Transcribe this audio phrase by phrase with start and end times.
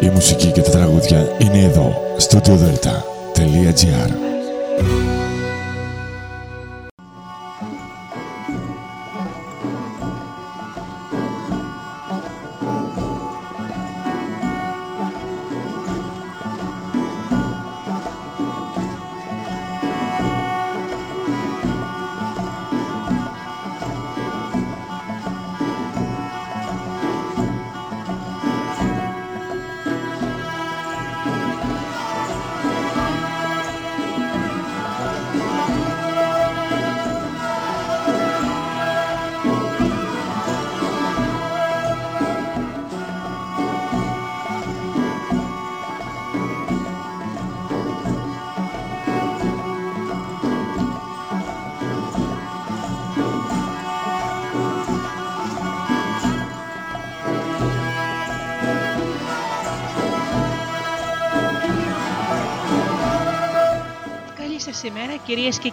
[0.00, 4.29] Η μουσική και τα τραγούδια είναι εδώ, στο studiodelta.gr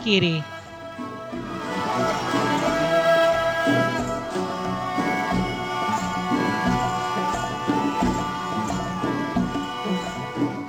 [0.07, 0.43] κύριοι.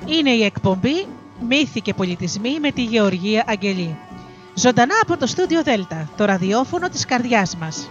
[0.06, 1.06] Είναι η εκπομπή
[1.48, 3.97] «Μύθοι και πολιτισμοί» με τη Γεωργία Αγγελή.
[4.55, 7.91] Ζωντανά από το στούντιο Δέλτα, το ραδιόφωνο της καρδιάς μας.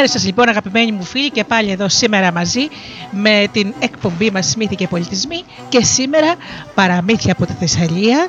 [0.00, 2.68] Καλημέρα σας λοιπόν αγαπημένοι μου φίλοι και πάλι εδώ σήμερα μαζί
[3.10, 6.34] με την εκπομπή μας Μύθοι και Πολιτισμοί και σήμερα
[6.74, 8.28] παραμύθια από τη Θεσσαλία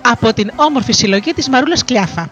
[0.00, 2.30] από την όμορφη συλλογή της Μαρούλας Κλιάφα.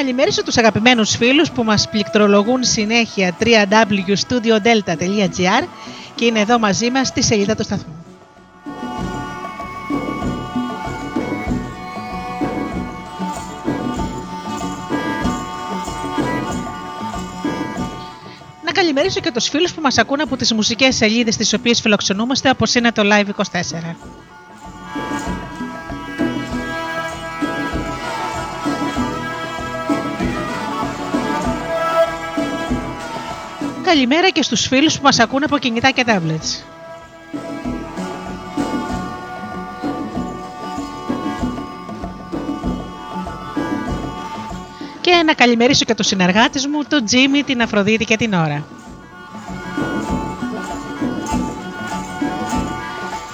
[0.00, 5.64] Καλημερίσω τους αγαπημένους φίλους που μας πληκτρολογούν συνέχεια www.studiodelta.gr
[6.14, 8.04] και είναι εδώ μαζί μας στη σελίδα του σταθμού.
[18.64, 22.50] Να καλημερίσω και τους φίλους που μας ακούν από τις μουσικές σελίδες τις οποίες φιλοξενούμαστε
[22.50, 23.30] όπως είναι το Live 24.
[33.94, 36.64] Καλημέρα και στους φίλους που μας ακούν από κινητά και tablets.
[45.00, 48.64] Και να καλημερίσω και τους συνεργάτες μου, τον Τζίμι, την Αφροδίτη και την Ωρα.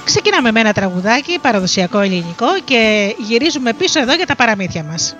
[0.05, 5.15] Ξεκινάμε με ένα τραγουδάκι, παραδοσιακό ελληνικό και γυρίζουμε πίσω εδώ για τα παραμύθια μας.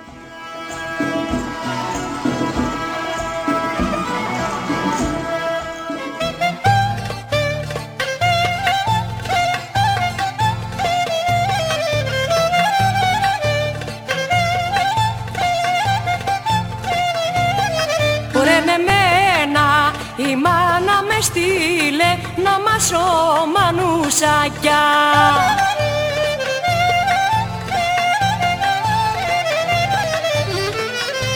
[22.57, 24.83] Στείλε να μασώ μανουσακιά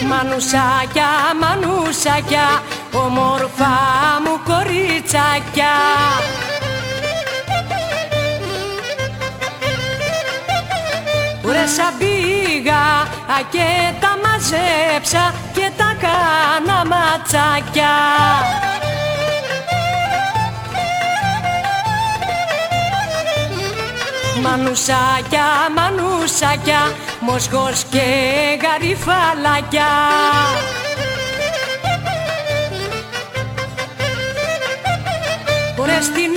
[0.08, 1.08] Μανουσάκια,
[1.40, 3.76] μανουσάκια, ομορφά
[4.24, 5.74] μου κοριτσάκια.
[11.42, 12.84] Βρέσα πήγα
[13.50, 17.90] και τα μαζέψα και τα κάνα ματσάκια
[24.42, 25.46] Μανουσάκια,
[25.76, 26.80] μανουσάκια,
[27.20, 28.06] μοσχός και
[28.62, 29.86] γαριφαλάκια.
[35.84, 36.36] Ρε στην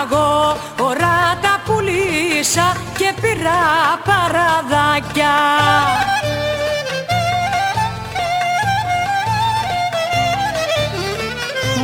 [0.00, 3.60] άγω, ώρα τα πουλήσα και πήρα
[4.04, 5.34] παραδάκια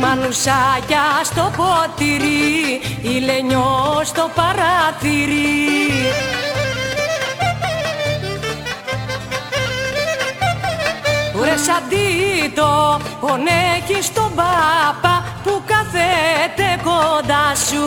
[0.01, 5.57] Μανουσάκια στο ποτήρι, ηλενιό στο παραθύρι
[11.43, 17.85] Ρε σαντίτο, ονέχεις τον πάπα που κάθεται κοντά σου.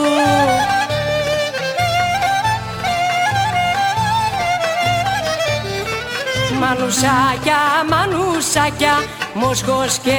[6.61, 8.95] Μανουσάκια, μανουσάκια,
[9.35, 10.19] μοσχός και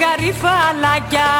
[0.00, 1.30] γαριφαλάκια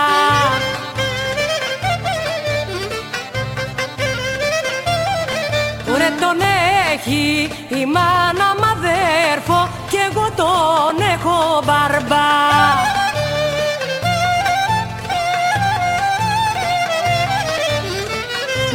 [5.97, 6.41] Ρε τον
[6.93, 12.33] έχει η μάνα μ' αδέρφο κι εγώ τον έχω μπαρμπά.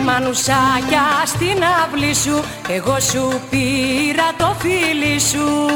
[0.05, 5.69] Μανουσάκια στην αυλή σου εγώ σου πήρα το φίλι σου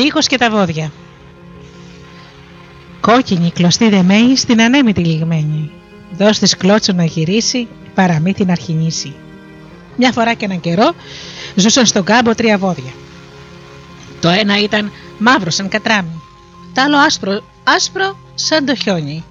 [0.00, 0.92] ο λύκος και τα βόδια.
[3.00, 5.70] Κόκκινη κλωστή δεμένη στην ανέμητη λιγμένη.
[6.16, 9.14] Δώσ' της κλώτσο να γυρίσει, παραμύθι να αρχινήσει.
[9.96, 10.94] Μια φορά και έναν καιρό
[11.54, 12.92] ζούσαν στον κάμπο τρία βόδια.
[14.20, 16.20] Το ένα ήταν μαύρο σαν κατράμι,
[16.74, 19.24] το άλλο άσπρο, άσπρο σαν το χιόνι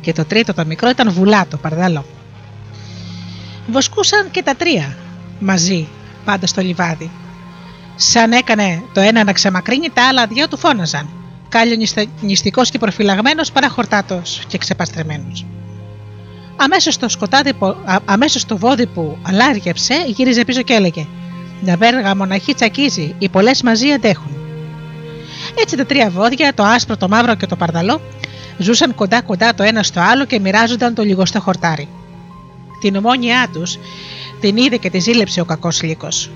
[0.00, 2.04] και το τρίτο το μικρό ήταν βουλάτο, παρδαλό.
[3.66, 4.96] Βοσκούσαν και τα τρία
[5.40, 5.88] μαζί
[6.24, 7.10] πάντα στο λιβάδι
[7.96, 11.08] Σαν έκανε το ένα να ξεμακρύνει, τα άλλα δυο του φώναζαν.
[11.48, 11.76] Κάλιο
[12.20, 15.46] νηστικό και προφυλαγμένος παρά χορτάτος και ξεπαστρεμένος.
[16.56, 17.52] Αμέσως το, σκοτάδι,
[18.04, 21.06] αμέσως το βόδι που αλάργεψε γύριζε πίσω και έλεγε:
[21.60, 24.36] Μια βέργα μοναχή τσακίζει, οι πολλές μαζί αντέχουν.
[25.60, 28.00] Έτσι τα τρία βόδια, το άσπρο, το μαύρο και το παρδαλό,
[28.58, 31.88] ζούσαν κοντά κοντά το ένα στο άλλο και μοιράζονταν το λιγοστό χορτάρι.
[32.80, 33.78] Την ομόνια τους
[34.40, 36.30] την είδε και τη ζήλεψε ο κακός λύκος.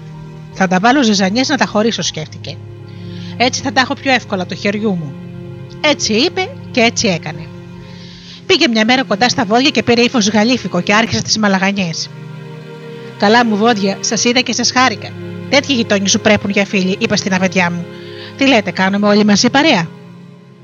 [0.55, 2.57] Θα τα βάλω ζεζανιές να τα χωρίσω, σκέφτηκε.
[3.37, 5.13] Έτσι θα τα έχω πιο εύκολα το χεριού μου.
[5.81, 7.47] Έτσι είπε και έτσι έκανε.
[8.47, 12.09] Πήγε μια μέρα κοντά στα βόδια και πήρε ύφος γαλήφικο και άρχισε τις μαλαγανιές.
[13.19, 15.09] Καλά μου βόδια, σας είδα και σας χάρηκα.
[15.49, 17.85] Τέτοιοι γειτόνιοι σου πρέπουν για φίλοι, είπα στην αβεντιά μου.
[18.37, 19.89] Τι λέτε, κάνουμε όλοι μαζί παρέα;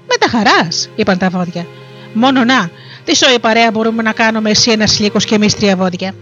[0.08, 1.66] Με τα χαράς, είπαν τα βόδια.
[2.12, 2.70] Μόνο να,
[3.04, 6.14] τι σόη παρέα μπορούμε να κάνουμε εσύ ένας λύκος και εμείς τρία βόδια.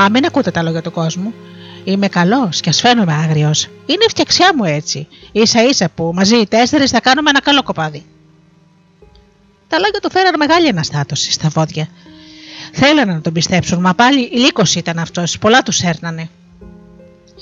[0.00, 1.34] Α, μην ακούτε τα λόγια του κόσμου.
[1.84, 3.68] Είμαι καλός και ας φαίνομαι άγριος.
[3.86, 5.08] Είναι φτιαξιά μου έτσι.
[5.42, 8.04] σα ίσα που μαζί οι τέσσερις θα κάνουμε ένα καλό κοπάδι.
[9.68, 11.88] Τα λόγια του φέραν μεγάλη αναστάτωση στα βόδια.
[12.72, 16.28] Θέλανε να τον πιστέψουν, μα πάλι λύκος ήταν αυτός, πολλά τους έρνανε.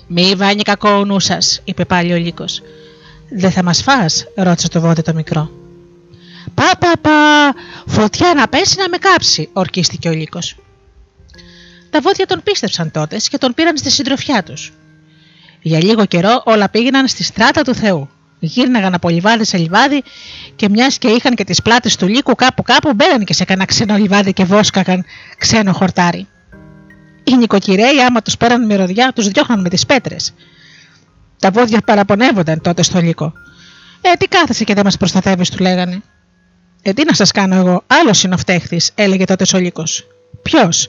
[0.07, 2.62] Μη βάνει κακό ο νους σας, είπε πάλι ο λύκος.
[3.30, 4.04] Δεν θα μας φά,
[4.35, 5.50] ρώτησε το βόδι το μικρό.
[6.54, 7.54] Πα, πα, πα,
[7.87, 10.57] Φωτιά να πέσει να με κάψει, ορκίστηκε ο λύκος.
[11.90, 14.73] Τα βόδια τον πίστεψαν τότε και τον πήραν στη συντροφιά τους.
[15.61, 18.09] Για λίγο καιρό όλα πήγαιναν στη στράτα του Θεού.
[18.38, 20.02] Γύρναγαν από λιβάδι σε λιβάδι
[20.57, 23.66] και μιας και είχαν και τις πλάτες του λύκου κάπου κάπου μπαίναν και σε κανένα
[23.66, 25.04] ξένο λιβάδι και βόσκαγαν
[25.38, 26.28] ξένο χορτάρι.
[27.25, 30.35] Οι νοικοκυρέοι, άμα τους πέραν μυρωδιά, τους διώχναν με τις πέτρες.
[31.38, 33.33] Τα βόδια παραπονεύονταν τότε στο λύκο.
[34.00, 36.02] Ε, τι κάθεσαι και δεν μας προστατεύεις, του λέγανε.
[36.83, 40.07] Ε, τι να σας κάνω εγώ, άλλος είναι ο φταίχτης, έλεγε τότε ο λύκος.
[40.42, 40.88] Ποιος,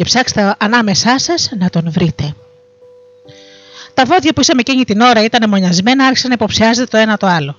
[0.00, 2.34] και ψάξτε ανάμεσά σας να τον βρείτε.
[3.94, 7.26] Τα βόδια που είσαμε εκείνη την ώρα ήταν μονιασμένα, άρχισαν να υποψιάζεται το ένα το
[7.26, 7.56] άλλο.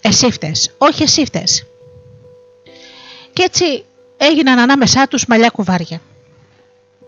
[0.00, 1.66] Εσύ φταίς, όχι εσύ φταίς.
[3.32, 3.84] Και έτσι
[4.16, 6.00] έγιναν ανάμεσά τους μαλλιά κουβάρια.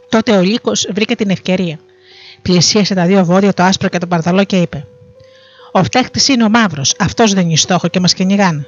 [0.08, 1.78] Τότε ο Λύκος βρήκε την ευκαιρία.
[2.42, 4.86] Πλησίασε τα δύο βόδια, το άσπρο και το παρδαλό και είπε:
[5.72, 8.66] Ο φταίχτης είναι ο μαύρος, αυτός δεν είναι στόχο και μας κυνηγάν.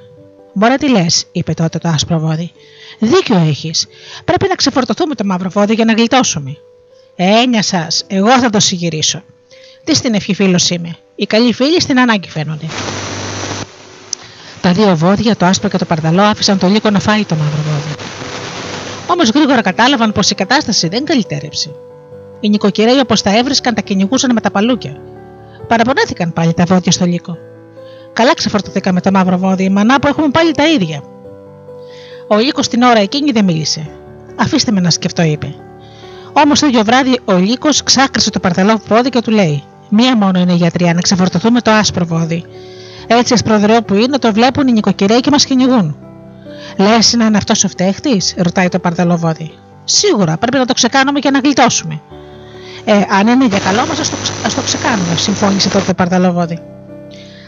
[0.52, 2.52] Μπορεί τι λες, είπε τότε το άσπρο βόδι.
[2.98, 3.86] Δίκιο έχεις.
[4.24, 6.56] Πρέπει να ξεφορτωθούμε το μαύρο βόδι για να γλιτώσουμε.
[7.16, 9.22] Έννοια σας, εγώ θα το συγυρίσω.
[9.84, 10.96] Τι στην ευχή φίλος είμαι.
[11.14, 12.66] Οι καλοί φίλοι στην ανάγκη φαίνονται.
[14.60, 17.62] Τα δύο βόδια, το άσπρο και το παρδαλό, άφησαν το λύκο να φάει το μαύρο
[17.62, 17.94] βόδι.
[19.06, 21.70] Όμως γρήγορα κατάλαβαν πως η κατάσταση δεν καλυτέρεψε.
[22.40, 24.96] Οι νοικοκυρέοι όπως τα έβρισκαν τα κυνηγούσαν με τα παλούκια.
[25.68, 27.36] Παραπονέθηκαν πάλι τα βόδια στο λύκο.
[28.12, 31.02] Καλά ξεφορτωθήκαμε το μαύρο βόδι, μανά που έχουμε πάλι τα ίδια.
[32.28, 33.90] Ο λύκος την ώρα εκείνη δεν μίλησε.
[34.36, 35.54] Αφήστε με να σκεφτώ, είπε.
[36.32, 40.38] Όμως το ίδιο βράδυ ο λύκος ξάκρισε το παρδαλό βόδι και του λέει: Μία μόνο
[40.38, 42.44] είναι η γιατριά, να ξεφορτωθούμε το άσπρο βόδι.
[43.06, 45.96] Έτσι ασπροδρεό που είναι, το βλέπουν οι νοικοκυρέοι και μας κυνηγούν.
[46.76, 49.50] Λες να είναι αυτός ο φταίχτης, ρωτάει το παρδαλό βόδι.
[49.84, 52.00] Σίγουρα πρέπει να το ξεκάνουμε και να γλιτώσουμε.
[52.84, 54.16] Ε, αν είναι για καλό μας, ας το,
[54.54, 56.62] το ξεκάνουμε, συμφώνησε τότε το παρδαλό βόδι.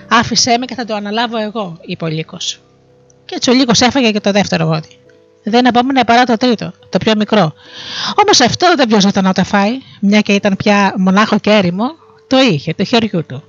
[0.09, 2.61] Άφησέ με και θα το αναλάβω εγώ, είπε ο Λύκος.
[3.26, 4.99] Και έτσι ο Λύκος έφαγε και το δεύτερο βόδι.
[5.42, 7.54] Δεν επόμενε παρά το τρίτο, το πιο μικρό.
[8.25, 11.85] Όμως αυτό δεν βιαζόταν να το φάει, μια και ήταν πια μονάχο και έρημο,
[12.26, 13.42] το είχε, το χεριού του.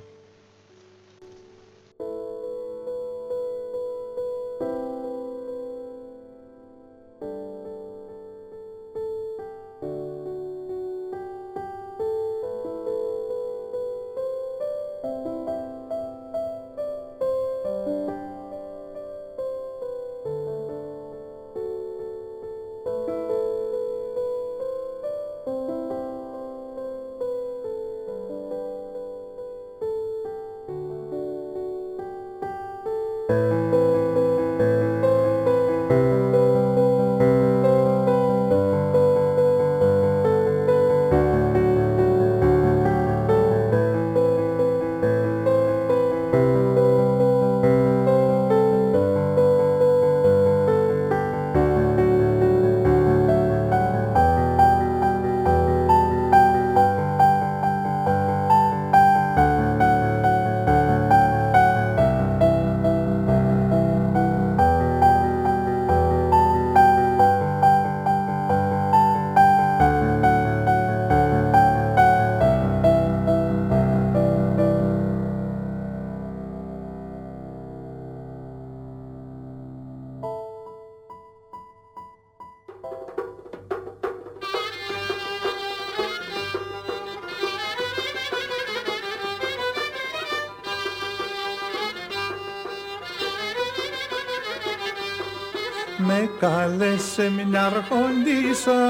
[97.18, 98.82] Σε μια αρχοντίσα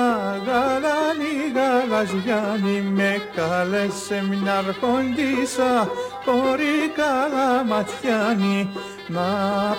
[0.46, 5.90] γαλάνη γαλαζιάνη με κάλεσε μια αρχοντίσα
[6.26, 8.70] χωρί καλαματιάνη
[9.08, 9.28] να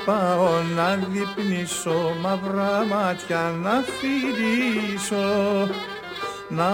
[0.04, 5.68] πάω να διπνήσω μαύρα μάτια να φιλήσω.
[6.48, 6.70] Να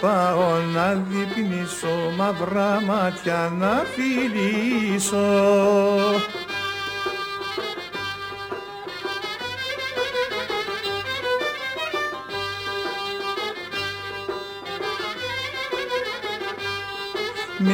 [0.00, 5.28] πάω να διπνήσω μαύρα μάτια να φιλήσω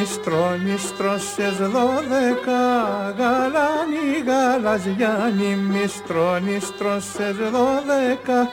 [0.06, 2.64] Μιστρώνιστρωσες δώδεκα
[3.18, 8.50] γαλάνι γαλαζιάνι Μιστρώνιστρωσες δώδεκα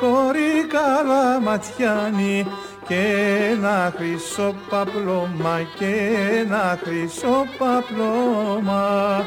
[0.00, 2.46] κόρη καλαματιάνι
[2.88, 3.02] και
[3.50, 5.92] ένα χρυσό παπλώμα και
[6.38, 9.24] ένα χρυσό παπλώμα.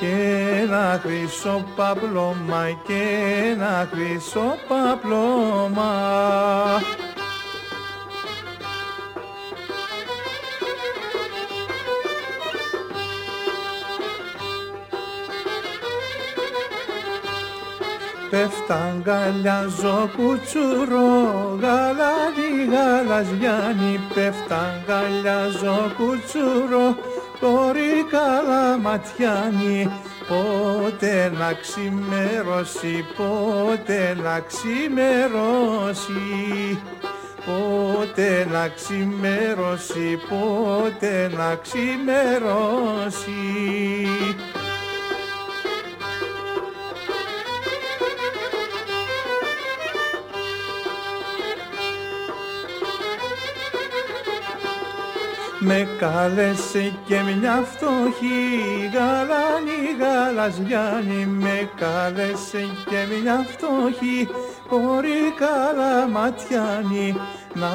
[0.00, 0.14] Και
[0.62, 3.02] ένα χρυσό παπλώμα και
[3.52, 5.92] ένα χρυσό παπλώμα
[18.34, 21.12] πέφτα αγκαλιάζω κουτσουρό
[21.60, 23.94] γαλάνι γαλαζιάνι.
[24.14, 26.86] Πέφτα αγκαλιάζω κουτσουρό
[27.40, 29.78] κόρη καλαματιάνι
[30.28, 36.24] πότε να ξημερώσει πότε να ξημερώσει.
[37.46, 43.42] Πότε να ξημερώσει πότε να ξημερώσει
[55.66, 64.28] Με κάλεσε και μια φτωχή γαλάνη γαλαζιάνη Με κάλεσε και μια φτωχή
[64.68, 67.16] κόρη καλαματιάνη
[67.54, 67.72] Να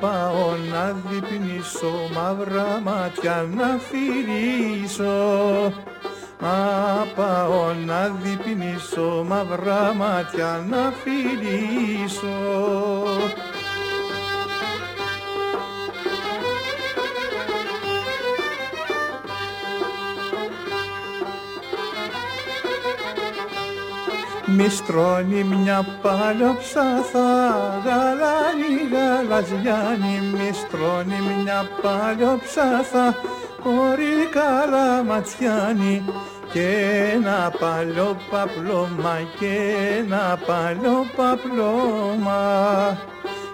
[0.00, 5.12] πάω να διπνήσω μαύρα μάτια να φυρίσω.
[6.40, 6.56] Να
[7.14, 12.28] πάω να διπνήσω μαύρα μάτια να φυρίσω
[24.46, 27.28] Μη στρώνει μια παλιοψάθα,
[27.84, 33.14] γαλάνι γαλαζιάνι, μη στρώνει μια παλιοψάθα,
[33.62, 36.04] κόρη καλαματιάνι,
[36.52, 36.68] και
[37.14, 39.54] ένα παλιό παπλώμα, και
[39.98, 42.42] ένα παλιό παπλώμα,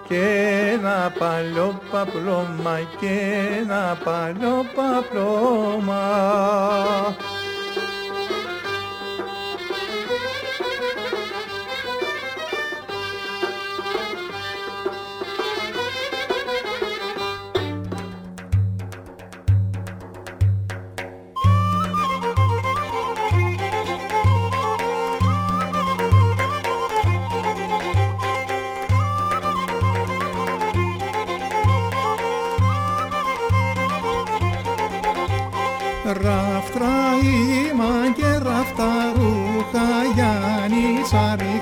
[0.09, 0.25] και
[0.73, 3.17] ένα παλιό παπλώμα, και
[3.61, 6.03] ένα παλιό παπλώμα.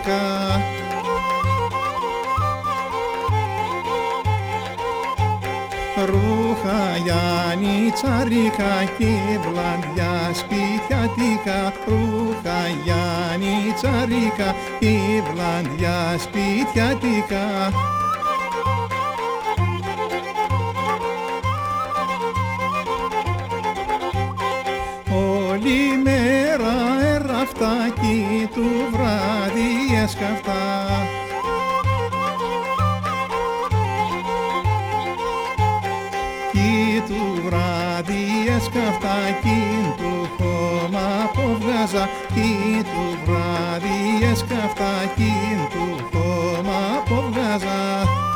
[0.08, 0.60] Σαρίκα
[6.06, 17.46] Ρούχα Γιάννη Τσαρίκα και βλαντιά σπιτιατικά Ρούχα Γιάννη Τσαρίκα και βλαντιά σπιτιατικά
[30.48, 31.06] έσκαφτα
[36.52, 39.62] Κι του βράδυ έσκαφτάκι
[39.96, 42.08] του χώμα αποβγάζα.
[42.34, 45.32] Κι του βράδυ έσκαφτάκι
[45.70, 48.26] του χώμα αποβγάζα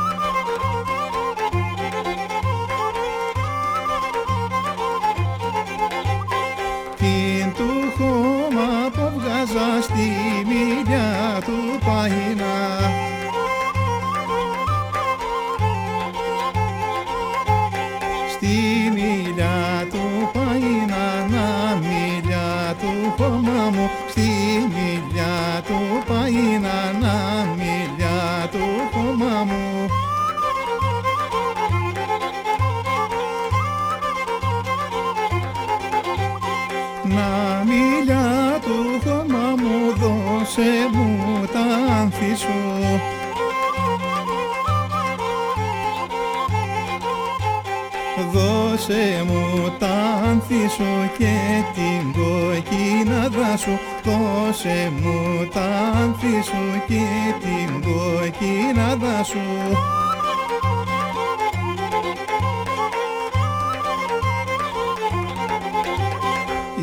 [50.75, 57.03] σου και την κοκκινάδα σου Δώσε μου τα άνθη σου και
[57.39, 59.39] την κοκκινάδα σου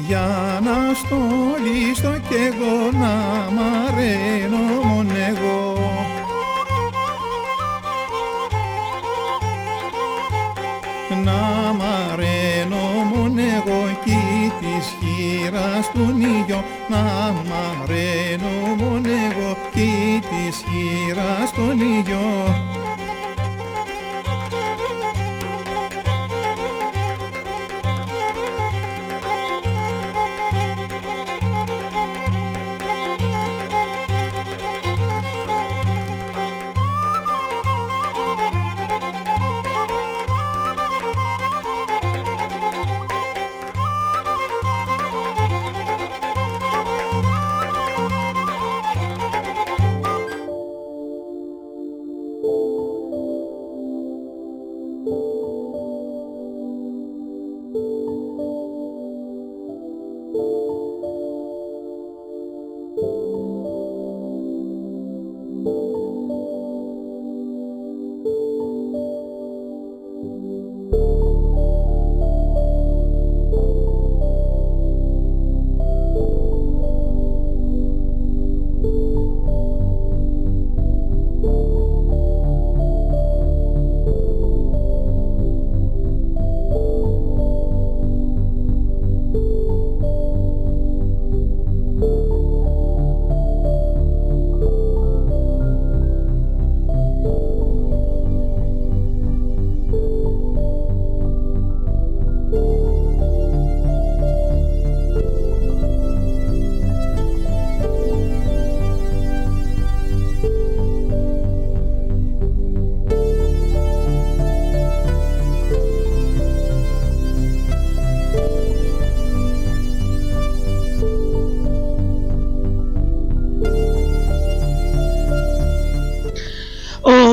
[0.06, 3.39] Για να στολίσω κι εγώ να
[16.00, 17.52] τον ήλιο Να μ'
[18.78, 22.49] μόνο εγώ κι της χείρας τον ήλιο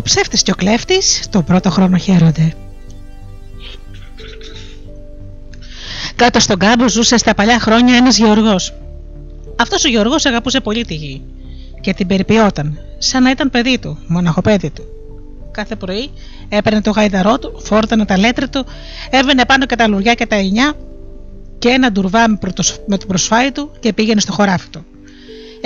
[0.08, 2.54] ψεύτης και ο κλέφτης τον πρώτο χρόνο χαίρονται.
[6.16, 8.74] Κάτω στον κάμπο ζούσε στα παλιά χρόνια ένας γεωργός.
[9.56, 11.22] Αυτός ο γεωργός αγαπούσε πολύ τη γη
[11.82, 14.84] και την περιποιόταν, σαν να ήταν παιδί του, μοναχοπέδι του.
[15.52, 16.10] Κάθε πρωί
[16.50, 18.66] έπαιρνε το γαϊδαρό του, φόρτανε τα λέτρα του,
[19.10, 20.74] έβαινε πάνω και τα λουριά και τα εννιά
[21.60, 22.30] και ένα ντουρβά
[22.88, 24.86] με το προσφάι του και πήγαινε στο χωράφι του.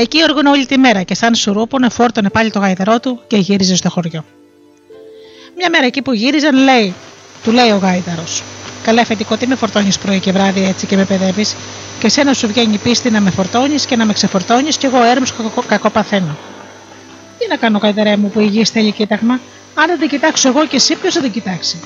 [0.02, 3.76] Εκεί όργωνε όλη τη μέρα και σαν σουρούπωνε φόρτωνε πάλι το γαϊδαρό του και γύριζε
[3.76, 4.24] στο χωριό.
[5.58, 6.94] Μια μέρα εκεί που γύριζαν λέει,
[7.44, 8.24] του λέει ο γάιδαρο:
[8.84, 11.56] Καλά, αφεντικό, τι με φορτώνεις πρωί και βράδυ έτσι και με παιδεύεις,
[12.00, 15.34] και σένα σου βγαίνει πίστη να με φορτώνεις και να με ξεφορτώνεις, και εγώ έρμος
[15.34, 16.38] κακό, κακό παθαίνω.
[17.38, 19.40] Τι να κάνω, γαϊδαρέ μου, που η γη θέλει κοίταγμα,
[19.76, 21.80] αν δεν την κοιτάξω εγώ και εσύ, ποιος θα την κοιτάξει;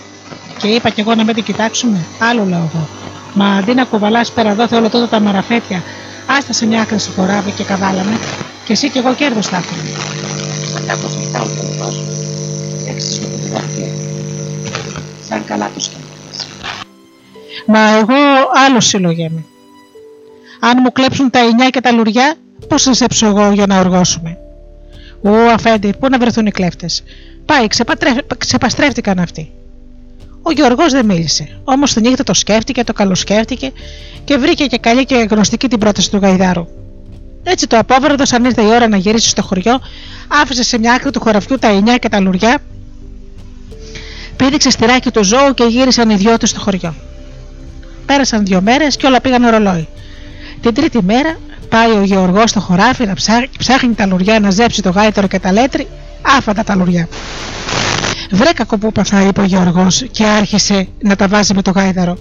[0.58, 2.88] Και είπα κι εγώ να μην την κοιτάξουμε, άλλο λέω εγώ.
[3.34, 5.84] Μα αντί να κουβαλάς πέρα εδώ όλο τότε τα μαραφέτια,
[6.26, 8.20] άστα σε μια άκρη στο χωράβι και καβάλαμε,
[8.66, 9.82] και εσύ κι εγώ κέρδο θα έχουμε.
[10.74, 12.06] Σαν κάπω κοιτάω το δικό σου.
[12.90, 13.62] Έξω το
[15.28, 16.48] Σαν καλά το σκέφτεσαι.
[17.66, 18.16] Μα εγώ
[18.66, 19.46] άλλο συλλογέμαι.
[20.60, 22.36] Αν μου κλέψουν τα εννιά και τα λουριά,
[22.68, 24.38] πώς θα σε εγώ για να οργώσουμε;
[25.22, 27.04] Ου, αφέντη, πού να βρεθούν οι κλέφτες;
[27.46, 27.68] Πάει,
[28.38, 29.52] ξεπαστρέφτηκαν αυτοί.
[30.48, 31.60] Ο Γιώργος δεν μίλησε.
[31.64, 33.72] Όμως τη νύχτα το σκέφτηκε, το καλοσκέφτηκε
[34.24, 36.68] και βρήκε και καλή και γνωστική την πρόταση του Γαϊδάρου.
[37.44, 39.80] Έτσι το απόβραδος, αν ήρθε η ώρα να γυρίσει στο χωριό,
[40.28, 42.58] άφησε σε μια άκρη του χωραφιού τα εννιά και τα λουριά,
[44.36, 46.96] πήδηξε στηράκι του ζώου και γύρισαν οι δυο τους στο χωριό.
[48.06, 49.88] Πέρασαν δύο μέρες και όλα πήγαν ρολόι.
[50.62, 51.38] Την τρίτη μέρα
[51.70, 53.14] πάει ο Γεωργό στο χωράφι να
[53.58, 55.88] ψάχνει, τα λουριά να ζέψει το γάιτρο και τα λέτρη,
[56.22, 57.08] άφατα τα λουριά.
[58.32, 62.18] Βρε κακοπούπαθα, είπε ο Γιώργος και άρχισε να τα βάζει με το γάιδαρο.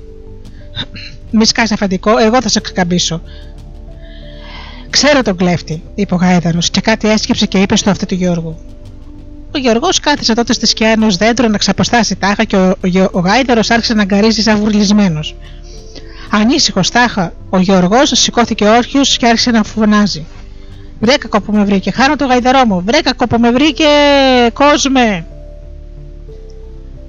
[1.30, 3.22] Μη σκάσεις αφαντικό, εγώ θα σε ξεκαμπήσω.
[4.90, 8.58] Ξέρω τον κλέφτη, είπε ο γάιδαρος και κάτι έσκυψε και είπε στο αυτή του Γιώργου.
[9.54, 13.18] Ο Γιώργος κάθισε τότε στη σκιά ενός δέντρου να ξαποστάσει τάχα και ο, ο, ο
[13.18, 15.36] γάιδαρος άρχισε να αγκαρίζει σαν βουρλισμένος.
[16.30, 20.26] Ανήσυχο τάχα, ο Γιώργος σηκώθηκε όρθιος και άρχισε να φωνάζει.
[21.00, 22.82] Βρε κακό που με βρήκε, χάνω το γαϊδαρό μου.
[22.86, 23.84] Βρε κακό που με βρήκε,
[24.52, 25.26] κόσμε.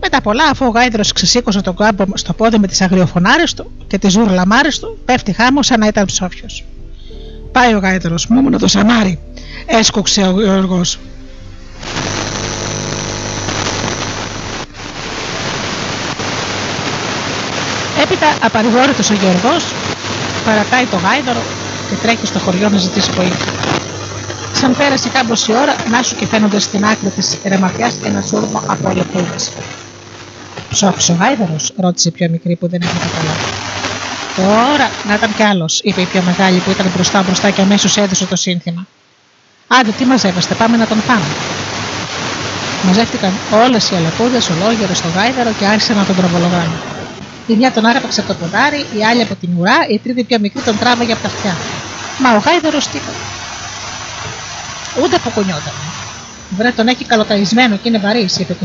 [0.07, 3.97] Μετά πολλά, αφού ο γάιδρος ξεσήκωσε τον κάμπο στο πόδι με τις αγριοφωνάρες του και
[3.97, 6.65] τις ζουρλαμάρες του, πέφτει χάμος σαν να ήταν ψόφιος.
[7.51, 9.19] Πάει ο γάιδρος, μου να το σαμάρι,
[9.65, 10.99] έσκοξε ο Γιώργος.
[18.03, 19.65] Έπειτα απαρηγόρητος ο Γιώργος
[20.45, 21.41] παρατάει το γάιδαρο
[21.89, 23.53] και τρέχει στο χωριό να ζητήσει βοήθεια.
[24.53, 28.89] Σαν πέρασε κάμποση ώρα, να σου και φαίνονται στην άκρη της ρεματιά ένα σούρμο από
[28.89, 29.35] ολοπούλε.
[30.75, 33.49] Ψόφι ο γάιδαρος, ρώτησε η πιο μικρή που δεν είχε καταλάβει.
[34.35, 37.97] Τώρα να ήταν κι άλλος, είπε η πιο μεγάλη που ήταν μπροστά μπροστά και αμέσως
[37.97, 38.87] έδωσε το σύνθημα.
[39.67, 41.25] Άντε, τι μαζεύεστε, πάμε να τον φάμε.
[42.83, 43.33] Μαζεύτηκαν
[43.63, 46.77] όλες οι αλεπούδες ολόγερε στο γάιδαρο και άρχισαν να τον τροβολογάνε.
[47.47, 50.39] Η μια τον άραπαξε από το ποδάρι, η άλλη από την ουρά, η τρίτη πιο
[50.39, 51.55] μικρή τον τράβαγε από τα αυτιά.
[52.19, 53.23] Μα ο γάιδαρος τίποτα.
[55.01, 55.73] Ούτε αποκουνιόταν.
[56.49, 58.55] Βρε τον έχει καλοταϊσμένο και είναι βαρύς, είπε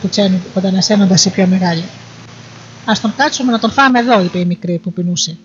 [0.00, 1.84] κουτσένου κοντανασένοντας η πιο μεγάλη.
[2.84, 5.36] Α τον κάτσουμε να τον φάμε εδώ, είπε η μικρή που πεινούσε.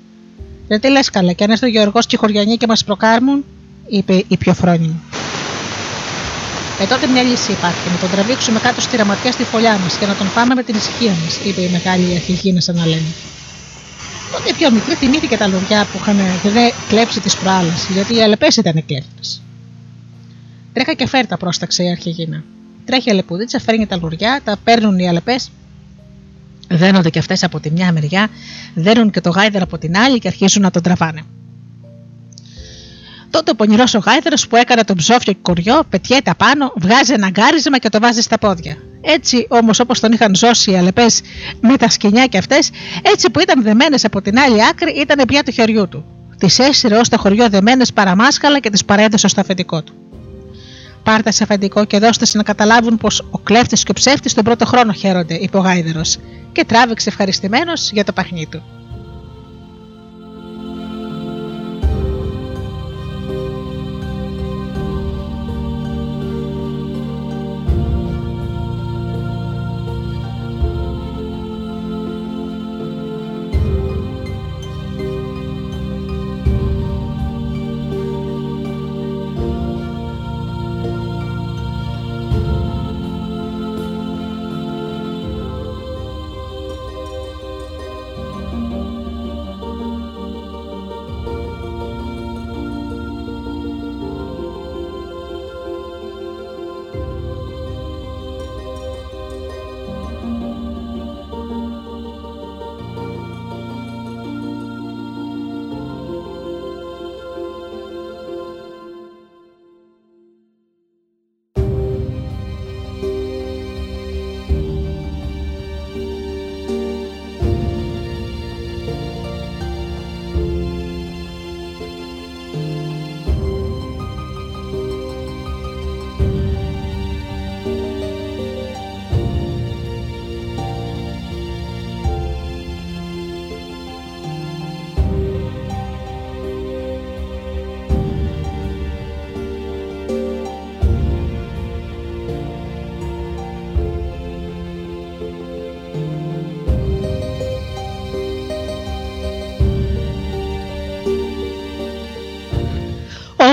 [0.68, 3.46] Δεν τι λες καλά, και αν έρθει ο Γεωργό και οι χωριανοί και μας προκάρμουν,
[3.88, 5.02] είπε η πιο φρόνιμη.
[6.80, 7.90] Ε, τότε μια λύση υπάρχει.
[7.92, 10.76] Να τον τραβήξουμε κάτω στη ραματιά στη φωλιά μας και να τον πάμε με την
[10.76, 13.12] ησυχία μας, είπε η μεγάλη αρχηγίνα σαν να λένε.
[14.32, 16.18] Τότε η πιο μικρή θυμήθηκε τα λουριά που είχαν
[16.90, 19.42] κλέψει τις προάλλες, γιατί οι αλεπές ήταν κλέφτες.
[20.76, 22.44] Τρέχα και φέρτα, πρόσταξε η αρχηγίνα.
[22.86, 25.52] Τρέχει η αλεπουδίτσα, φέρνει τα λουριά, τα παίρνουν οι αλεπές,
[26.70, 28.28] δένονται και αυτές από τη μια μεριά,
[28.74, 31.22] δένουν και το γάιδερ από την άλλη και αρχίζουν να τον τραβάνε.
[33.30, 37.30] Τότε ο πονηρός ο γάιδερος που έκανε τον ψόφιο και κοριό πετιέται απάνω, βγάζει ένα
[37.30, 38.78] γκάρισμα και το βάζει στα πόδια.
[39.02, 41.22] Έτσι όμως όπως τον είχαν ζώσει οι αλεπές
[41.62, 42.70] με τα σκηνιά και αυτές,
[43.02, 46.06] έτσι που ήταν δεμένες από την άλλη άκρη ήταν πια του χεριού του.
[46.38, 49.94] Τις έσυρε ως το χωριό δεμένες παραμάσκαλα και τις παρέδωσε στο αφεντικό του.
[51.06, 54.66] Πάρτε σε αφεντικό και δώστε να καταλάβουν πως ο κλέφτης και ο ψεύτης τον πρώτο
[54.66, 56.18] χρόνο χαίρονται, είπε ο Γάιδερος,
[56.52, 58.75] και τράβηξε ευχαριστημένος για το παχνί του.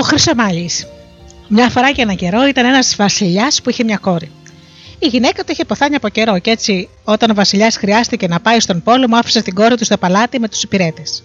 [0.03, 0.69] Χρυσομάλη.
[1.47, 4.31] Μια φορά και ένα καιρό ήταν ένας βασιλιάς που είχε μια κόρη.
[4.99, 8.59] Η γυναίκα του είχε ποθάνει από καιρό και έτσι, όταν ο βασιλιάς χρειάστηκε να πάει
[8.59, 11.23] στον πόλεμο, άφησε την κόρη του στο παλάτι με τους υπηρέτες.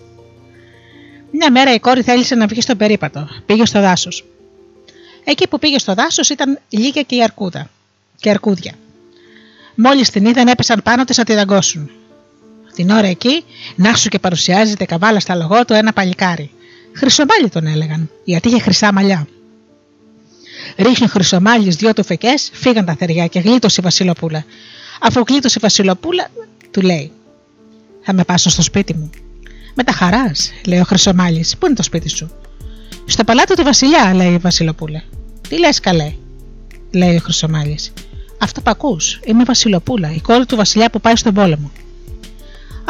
[1.31, 3.29] Μια μέρα η κόρη θέλησε να βγει στον περίπατο.
[3.47, 4.25] Πήγε στο δάσος.
[5.25, 7.71] Εκεί που πήγε στο δάσος ήταν λίγα και η αρκούδα.
[8.21, 8.73] Και αρκούδια.
[9.75, 11.91] Μόλις την είδαν, έπεσαν πάνω της να τη δαγκώσουν.
[12.75, 13.45] Την ώρα εκεί,
[13.77, 16.51] να σου και παρουσιάζεται καβάλα στα λογό του ένα παλικάρι.
[16.99, 19.27] Χρυσομάλι τον έλεγαν, γιατί είχε χρυσά μαλλιά.
[20.77, 24.45] Ρίχνει ο Χρυσομάλη δυο του φεκέ, φύγαν τα θεριά και γλίτωσε η Βασιλοπούλα.
[25.01, 26.31] Αφού γλίτωσε η Βασιλοπούλα,
[26.71, 27.13] του λέει:
[28.03, 29.11] Θα με πάσω στο σπίτι μου.
[29.75, 32.31] Με τα χαράς, λέει ο Χρυσομάλης, πού είναι το σπίτι σου;
[33.05, 35.03] Στο παλάτι του Βασιλιά, λέει η Βασιλοπούλα.
[35.49, 36.13] Τι λες, καλέ,
[36.91, 37.93] λέει ο Χρυσομάλης.
[38.39, 41.71] Αυτό που ακούς, είμαι Βασιλοπούλα, η κόρη του Βασιλιά που πάει στον πόλεμο.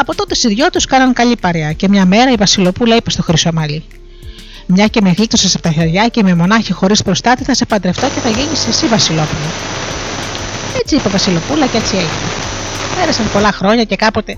[0.01, 3.23] Από τότε οι δυο του κάναν καλή παρέα και μια μέρα η Βασιλοπούλα είπε στο
[3.23, 3.85] Χρυσομάλη:
[4.67, 8.07] Μια και με γλίτωσες από τα χέρια και με μονάχη χωρίς προστάτη θα σε παντρευτώ
[8.07, 9.49] και θα γίνεις εσύ Βασιλόπουλο.
[10.81, 12.29] Έτσι είπε η Βασιλοπούλα και έτσι έγινε.
[12.99, 14.37] Πέρασαν πολλά χρόνια και κάποτε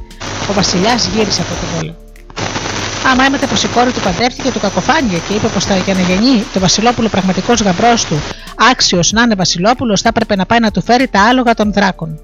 [0.50, 1.96] ο Βασιλιάς γύρισε από τον πόλεμο.
[3.12, 6.44] Άμα έμαθε πως η κόρη του παντρεύτηκε, του κακοφάνηκε και είπε πως για να γεννεί
[6.52, 8.20] το Βασιλόπουλο πραγματικός γαμπρός του,
[8.70, 12.20] άξιος να είναι Βασιλόπουλος, θα έπρεπε να πάει να του φέρει τα άλογα των δράκων.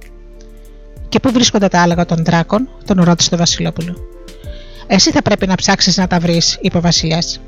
[1.16, 3.96] Και πού βρίσκονται τα άλογα των δράκων, τον ρώτησε το Βασιλόπουλο.
[4.86, 7.40] Εσύ θα πρέπει να ψάξεις να τα βρεις, είπε ο Βασιλιάς.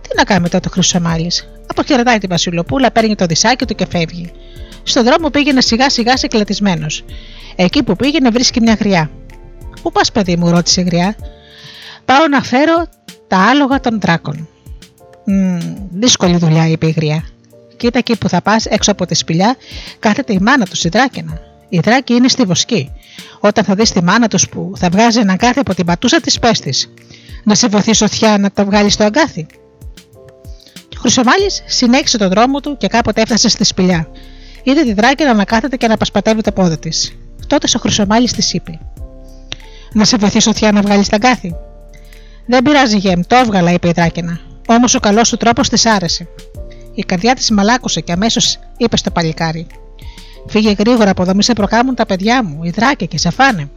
[0.00, 4.32] Τι να κάνει τότε ο Χρυσομάλης; Αποχαιρετάει την Βασιλοπούλα, παίρνει το δισάκι του και φεύγει.
[4.82, 7.04] Στον δρόμο πήγαινε σιγά σιγά συγκλατισμένος.
[7.56, 9.10] Εκεί που πήγαινε βρίσκει μια γριά.
[9.82, 11.16] Πού πας, παιδί μου, ρώτησε η γριά.
[12.04, 12.86] Πάω να φέρω
[13.28, 14.48] τα άλογα των δράκων.
[15.24, 15.58] Μ,
[15.90, 17.24] δύσκολη δουλειά, είπε η γριά.
[17.76, 19.56] Κοίτα εκεί που θα πας, έξω από τη σπηλιά,
[19.98, 20.88] κάθεται η μάνα του, η
[21.70, 21.76] δράκαινα.
[21.76, 22.92] Η δράκη είναι στη βοσκή.
[23.40, 26.38] Όταν θα δεις τη μάνα τους που θα βγάζει ένα αγκάθι από την πατούσα της,
[26.38, 26.88] πες
[27.44, 29.46] Να σε βοηθήσω, θιά, να το βγάλεις στο αγκάθι.
[30.88, 34.08] Και ο Χρυσομάλης συνέχισε τον δρόμο του και κάποτε έφτασε στη σπηλιά.
[34.62, 37.12] Είδε τη δράκη να ανακάθεται και να πασπατεύει το πόδι της.
[37.46, 38.78] Τότε ο Χρυσομάλης της είπε:
[39.92, 41.54] Να σε βοηθήσω, θιά, να βγάλεις τα αγκάθι.
[42.46, 44.40] Δεν πειράζει, Γεμ, το έβγαλα, είπε η δράκαινα.
[44.68, 46.28] Όμως ο καλός του τρόπος της άρεσε.
[46.94, 49.66] Η καρδιά της μαλάκωσε και αμέσως είπε στο παλικάρι:
[50.48, 53.70] Φύγε γρήγορα από εδώ, μη σε προκάμουν τα παιδιά μου, οι δράκε και σε φάνε.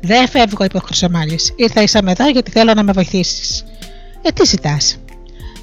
[0.00, 1.52] Δεν φεύγω, είπε ο Χρυσομάλης.
[1.56, 3.64] Ήρθα ίσα με εδώ γιατί θέλω να με βοηθήσεις.
[4.22, 4.98] Ε, τι ζητάς;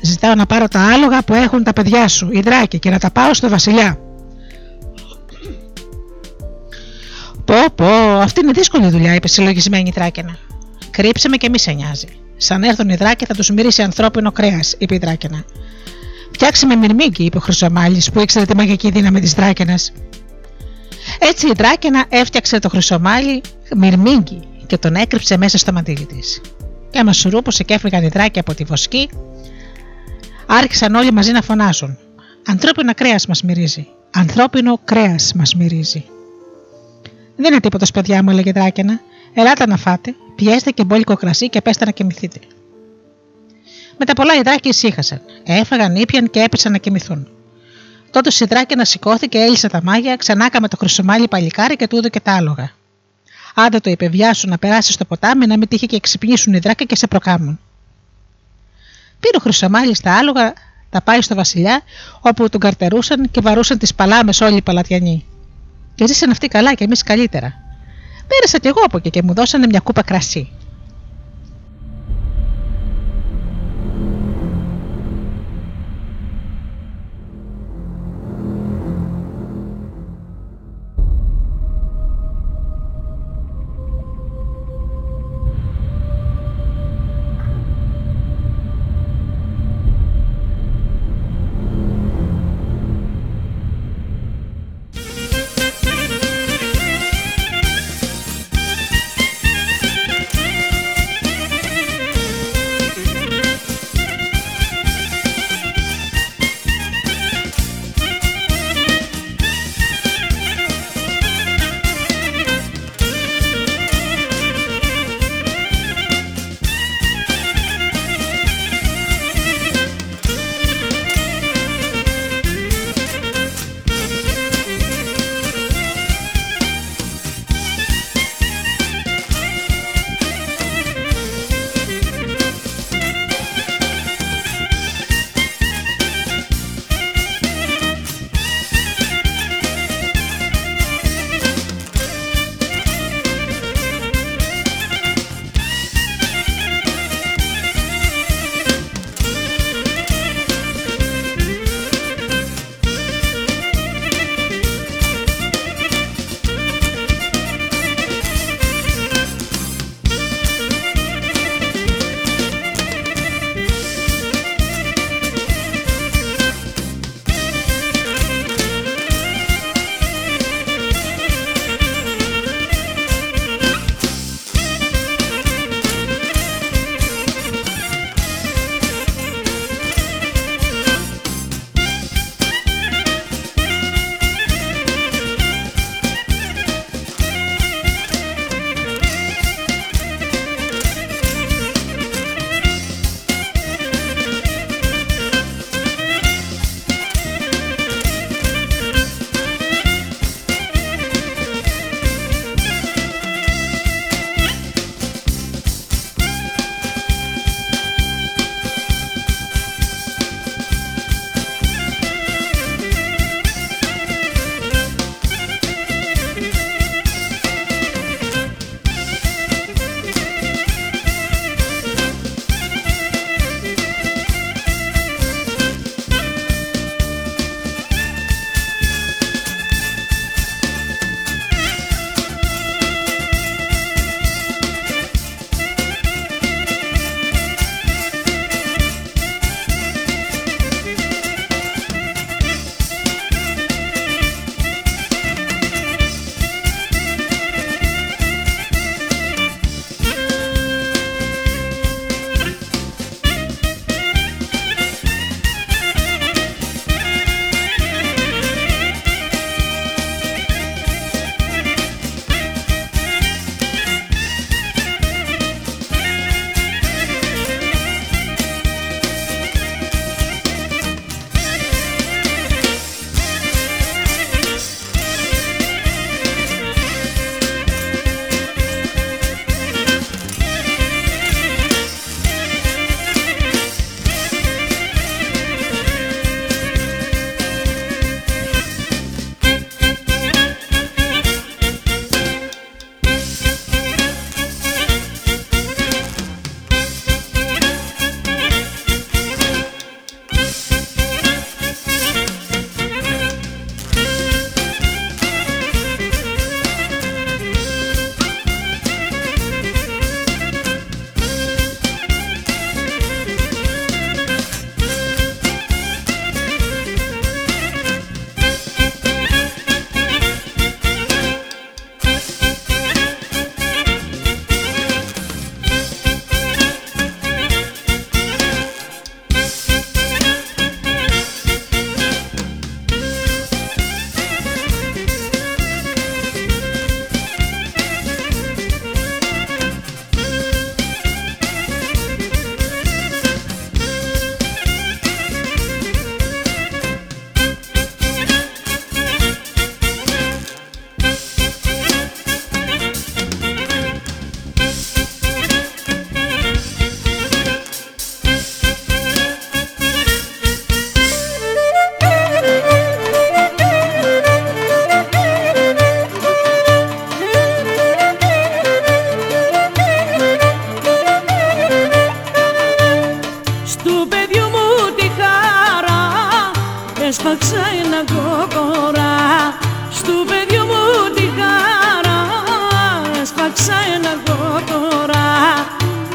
[0.02, 3.12] Ζητάω να πάρω τα άλογα που έχουν τα παιδιά σου, οι δράκε, και να τα
[3.12, 4.00] πάω στο Βασιλιά.
[7.46, 7.86] Πω, πω,
[8.20, 10.38] αυτή είναι δύσκολη δουλειά, είπε συλλογισμένη η Δράκαινα.
[10.92, 12.08] Κρύψε με και μη σε νοιάζει.
[12.38, 15.46] Σαν έρθουν οι δράκε θα τους μυρίσει ανθρώπινο κρέας, είπε η Δράκαινα.
[16.42, 19.80] Φτιάξε με μυρμήγκι, είπε ο Χρυσομάλης που ήξερε τη μαγική δύναμη της Δράκαινα.
[21.20, 23.42] Έτσι η Δράκαινα έφτιαξε το Χρυσομάλη
[23.76, 26.42] μυρμήγκι και τον έκρυψε μέσα στο μαντίλι της.
[26.90, 29.10] Και άμα σουρούπωσε και έφυγαν οι δράκοι από τη βοσκή,
[30.46, 31.98] άρχισαν όλοι μαζί να φωνάζουν.
[32.48, 33.88] Ανθρώπινο κρέας μας μυρίζει.
[34.12, 36.06] Ανθρώπινο κρέας μας μυρίζει.
[37.36, 39.02] Δεν είναι τίποτα, παιδιά μου, έλεγε η Δράκαινα.
[39.34, 42.40] Ελάτε να φάτε, πιέστε και μπόλικο κρασί και πέστε να κοιμηθείτε.
[44.04, 45.22] Με τα πολλά οι δράκοι ησύχασαν.
[45.44, 47.28] Έφαγαν, ήπιαν και έπεσαν να κοιμηθούν.
[48.12, 52.20] Τότε η δράκη σηκώθηκε, έλυσε τα μάγια, ξανάκα με το χρυσομάλι παλικάρι και τούδο και
[52.20, 52.72] τα άλογα.
[53.56, 56.86] Άντε το είπε, βιάσου να περάσεις στο ποτάμι να μην τύχει και ξυπνήσουν οι δράκοι
[56.86, 57.60] και σε προκάμουν.
[59.20, 60.54] Πήρε ο χρυσομάλι στα άλογα,
[60.90, 61.82] τα πάει στο βασιλιά,
[62.22, 65.26] όπου τον καρτερούσαν και βαρούσαν τις παλάμες όλοι οι παλατιανοί.
[65.96, 67.54] Και ζήσαν αυτοί καλά και εμείς καλύτερα.
[68.28, 70.52] Πέρασα κι εγώ από εκεί και μου δώσανε μια κούπα κρασί.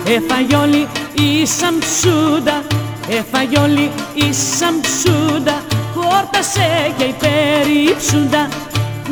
[0.06, 2.62] Έφαγε όλη η σαμψούντα
[3.08, 5.62] έφαγε όλη η σαμψούντα
[5.94, 8.48] χόρτασε και υπερήψουντα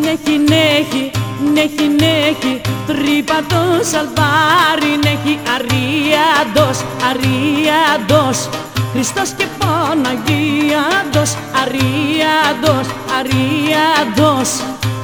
[0.00, 1.10] νέχει νέχει
[1.52, 2.60] νέχει νέχει.
[2.86, 6.78] Τρύπα το σαλβάρι νέχει αρίαντος
[7.10, 8.48] αρίαντος.
[8.92, 12.86] Χριστός και Παναγίαντος, Αρίαντος,
[13.18, 14.50] Αρίαντος,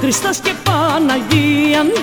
[0.01, 2.01] Χριστός και Παναγίαντος.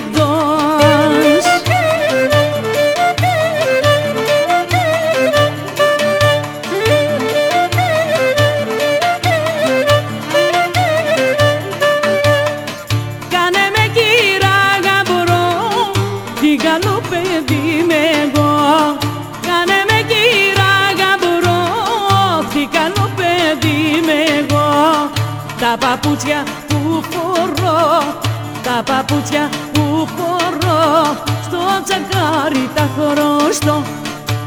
[26.19, 28.03] Παπούτσια που φορώ,
[28.63, 31.23] τα παπούτσια που φορώ.
[31.43, 33.83] Στο τσακάρι τα χρωστώ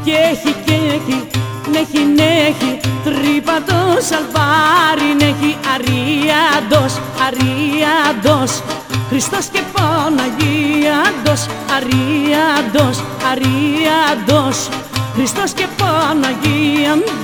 [0.03, 1.27] και έχει και έχει,
[1.71, 2.79] νέχει νέχει.
[3.03, 6.93] Τρύπα το σαλβάρι νέχει αρίαντος,
[7.25, 8.61] αρίαντος.
[9.09, 11.45] Χριστός και Παναγίαντος,
[11.75, 14.69] αρίαντος, αρίαντος.
[15.15, 17.23] Χριστός και Παναγίαντος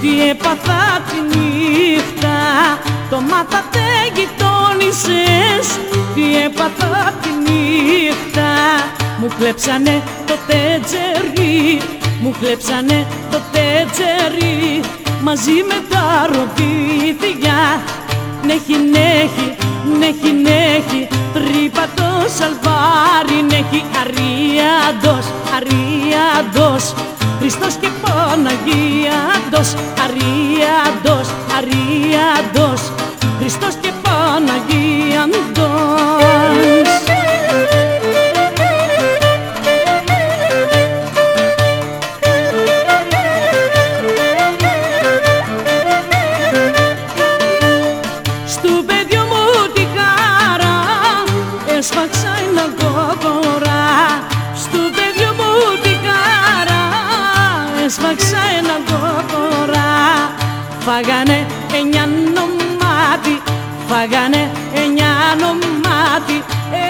[0.00, 2.38] τι έπαθα τη νύχτα.
[3.10, 5.78] Το μάθα δεν γειτόνισες
[6.14, 8.50] τι έπαθα τη νύχτα.
[9.20, 11.80] Μου κλέψανε το τέτζερι
[12.20, 14.80] μου κλέψανε το τέτζερι
[15.22, 17.82] μαζί με τα ροπίδια
[18.48, 19.46] νέχει νέχει
[19.98, 25.26] νέχει νέχει τρύπα το σαλβάρι νέχει αρίαντος
[25.56, 26.94] αρίαντος.
[27.40, 29.74] Χριστός και Παναγίαντος,
[30.04, 32.92] Αρίαντος, Αρίαντος,
[33.38, 35.68] Χριστός και Παναγίαντος.
[60.90, 61.46] Φάγανε
[61.78, 63.34] εννιά νομάτι,
[63.88, 66.38] φάγανε εννιά νομάτι.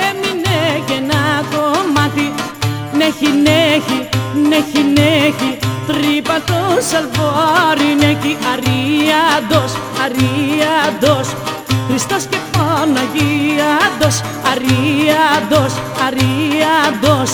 [0.06, 1.22] Έμεινε και ένα
[1.52, 2.26] κομμάτι.
[2.98, 3.98] Νέχει, νέχει,
[4.48, 9.72] νέχει, νέχει Τρύπα το σαλβάρι νέχει Αρίαντος,
[10.04, 11.28] αρίαντος.
[11.88, 14.16] Χριστός και Παναγίαντος.
[14.50, 15.72] Αρίαντος,
[16.06, 17.30] αρίαντος.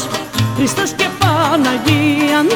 [0.57, 2.55] Χριστός και Παναγίαντος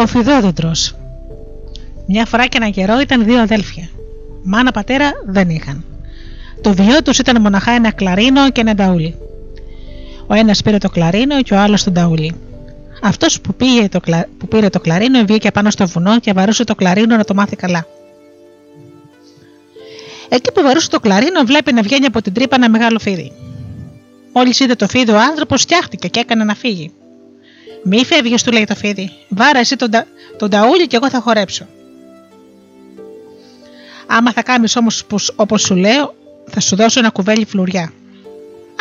[0.00, 0.94] Ο Φιδόδεντρος
[2.06, 3.88] Μια φορά και ένα καιρό ήταν δύο αδέλφια.
[4.42, 5.84] Μάνα πατέρα δεν είχαν.
[6.60, 9.14] Το βιό τους ήταν μοναχά ένα κλαρίνο και ένα νταούλι.
[10.26, 12.34] Ο ένας πήρε το κλαρίνο και ο άλλος τον ταούλι.
[13.02, 13.56] Αυτός που,
[13.90, 14.00] το
[14.38, 17.56] που πήρε το κλαρίνο βγήκε πάνω στο βουνό και βαρούσε το κλαρίνο να το μάθει
[17.56, 17.86] καλά.
[20.28, 23.32] Εκεί που βαρούσε το κλαρίνο, βλέπει να βγαίνει από την τρύπα ένα μεγάλο φίδι.
[24.32, 26.92] Μόλις είδε το φίδι, ο άνθρωπος φτιάχτηκε και έκανε να φύγει.
[27.82, 29.10] Μη φεύγεις, του λέει το φίδι.
[29.28, 30.06] Βάρα εσύ τον, τα...
[30.36, 31.66] τον ταούλι και εγώ θα χορέψω.
[34.06, 35.06] Άμα θα κάνεις όμως
[35.36, 36.14] όπως σου λέω,
[36.50, 37.92] θα σου δώσω ένα κουβέλι φλουριά.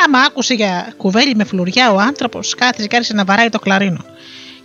[0.05, 4.05] Άμα άκουσε για κουβέλι με φλουριά, ο άνθρωπος κάθισε και άρχισε να βαράει το κλαρίνο.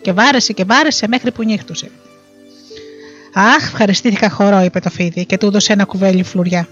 [0.00, 1.90] Και βάρεσε και βάρεσε μέχρι που νύχτωσε.
[3.34, 6.68] Αχ, ευχαριστήθηκα χορό, είπε το φίδι και του έδωσε ένα κουβέλι φλουριά.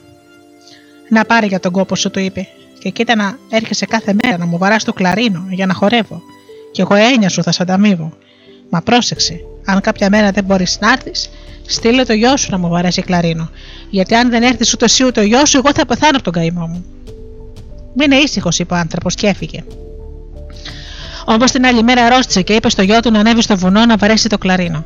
[1.08, 2.48] Να πάρει για τον κόπο σου, του είπε,
[2.78, 6.22] και κοίτα να έρχεσαι κάθε μέρα να μου βαράς το κλαρίνο για να χορεύω.
[6.72, 8.12] Και εγώ έννοια σου θα σε ανταμείβω.
[8.70, 11.30] Μα πρόσεξε, αν κάποια μέρα δεν μπορείς να έρθεις,
[11.66, 13.50] στείλε το γιο σου να μου βαρέσει κλαρίνο.
[13.90, 16.32] Γιατί αν δεν έρθεις ούτε εσύ ούτε ο γιος σου, εγώ θα πεθάνω από τον
[16.32, 16.84] καημό μου.
[17.94, 19.64] Μην είναι ήσυχος, είπε ο άνθρωπος και έφυγε.
[21.24, 23.96] Όμως την άλλη μέρα αρρώστησε και είπε στο γιο του να ανέβει στο βουνό να
[23.96, 24.84] βαρέσει το κλαρίνο.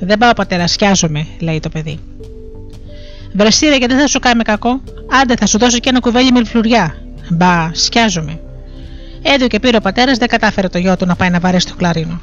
[0.00, 2.00] Δεν πάω πατέρα, σκιάζομαι, λέει το παιδί.
[3.32, 4.80] Βρεστήρε και δεν θα σου κάνει κακό;
[5.22, 6.94] Άντε, θα σου δώσω και ένα κουβέλι με φλουριά.
[7.30, 8.40] Μπα, σκιάζομαι.
[9.26, 11.74] Έδιο και πήρε ο πατέρας, δεν κατάφερε το γιο του να πάει να βαρέσει το
[11.76, 12.20] κλαρίνο.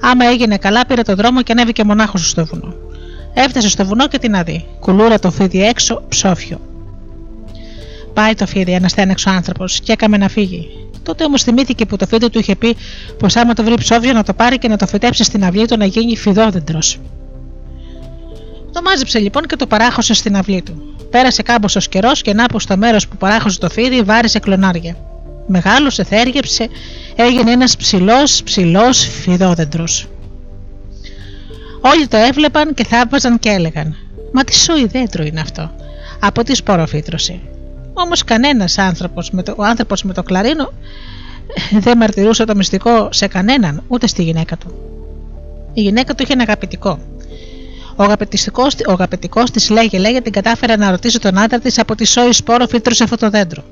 [0.00, 2.74] Άμα έγινε καλά, πήρε τον δρόμο και ανέβηκε μονάχος στο βουνό.
[3.34, 4.64] Έφτασε στο βουνό και την αδεί.
[4.80, 6.60] Κουλούρα το φίδι έξω, ψόφιο.
[8.14, 10.68] Πάει το φίδι, ένας στένεξο άνθρωπος, και έκαμε να φύγει.
[11.02, 12.76] Τότε όμως θυμήθηκε που το φίδι του είχε πει
[13.18, 15.76] πως άμα το βρει ψόφιο να το πάρει και να το φυτέψει στην αυλή του
[15.76, 17.00] να γίνει φιδόδεντρος.
[18.72, 20.94] Το μάζεψε λοιπόν και το παράχωσε στην αυλή του.
[21.10, 24.96] Πέρασε κάμποσο καιρός και να που στο μέρος που παράχωσε το φίδι βάρισε κλονάρια.
[25.46, 26.68] Μεγάλωσε, θέργεψε,
[27.16, 30.08] έγινε ένας ψηλός ψηλός φιδόδεντρος.
[31.80, 33.96] Όλοι το έβλεπαν και θαύμαζαν και έλεγαν:
[34.32, 35.70] Μα τι σοϊ δέντρο είναι αυτό.
[36.20, 37.40] Από τι σποροφύτρωσε.
[37.92, 40.72] Όμως κανένας άνθρωπος, ο άνθρωπος με το κλαρίνο
[41.84, 44.74] δεν μαρτυρούσε το μυστικό σε κανέναν, ούτε στη γυναίκα του.
[45.72, 46.98] Η γυναίκα του είχε ένα αγαπητικό.
[48.86, 52.32] Ο αγαπητικός της λέγε, λέγε, την κατάφερε να ρωτήσει τον άντρα της από τη σόη
[52.32, 53.64] σπόρο φύτρωσε αυτό το δέντρο.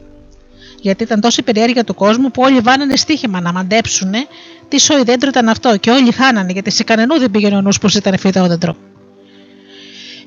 [0.85, 4.13] Γιατί ήταν τόση περιέργεια του κόσμου που όλοι βάνανε στοίχημα να μαντέψουν
[4.69, 7.79] τι σόη δέντρο ήταν αυτό και όλοι χάνανε γιατί σε κανενού δεν πήγαινε ο νους
[7.79, 8.77] πως ήταν φυτόδεντρο.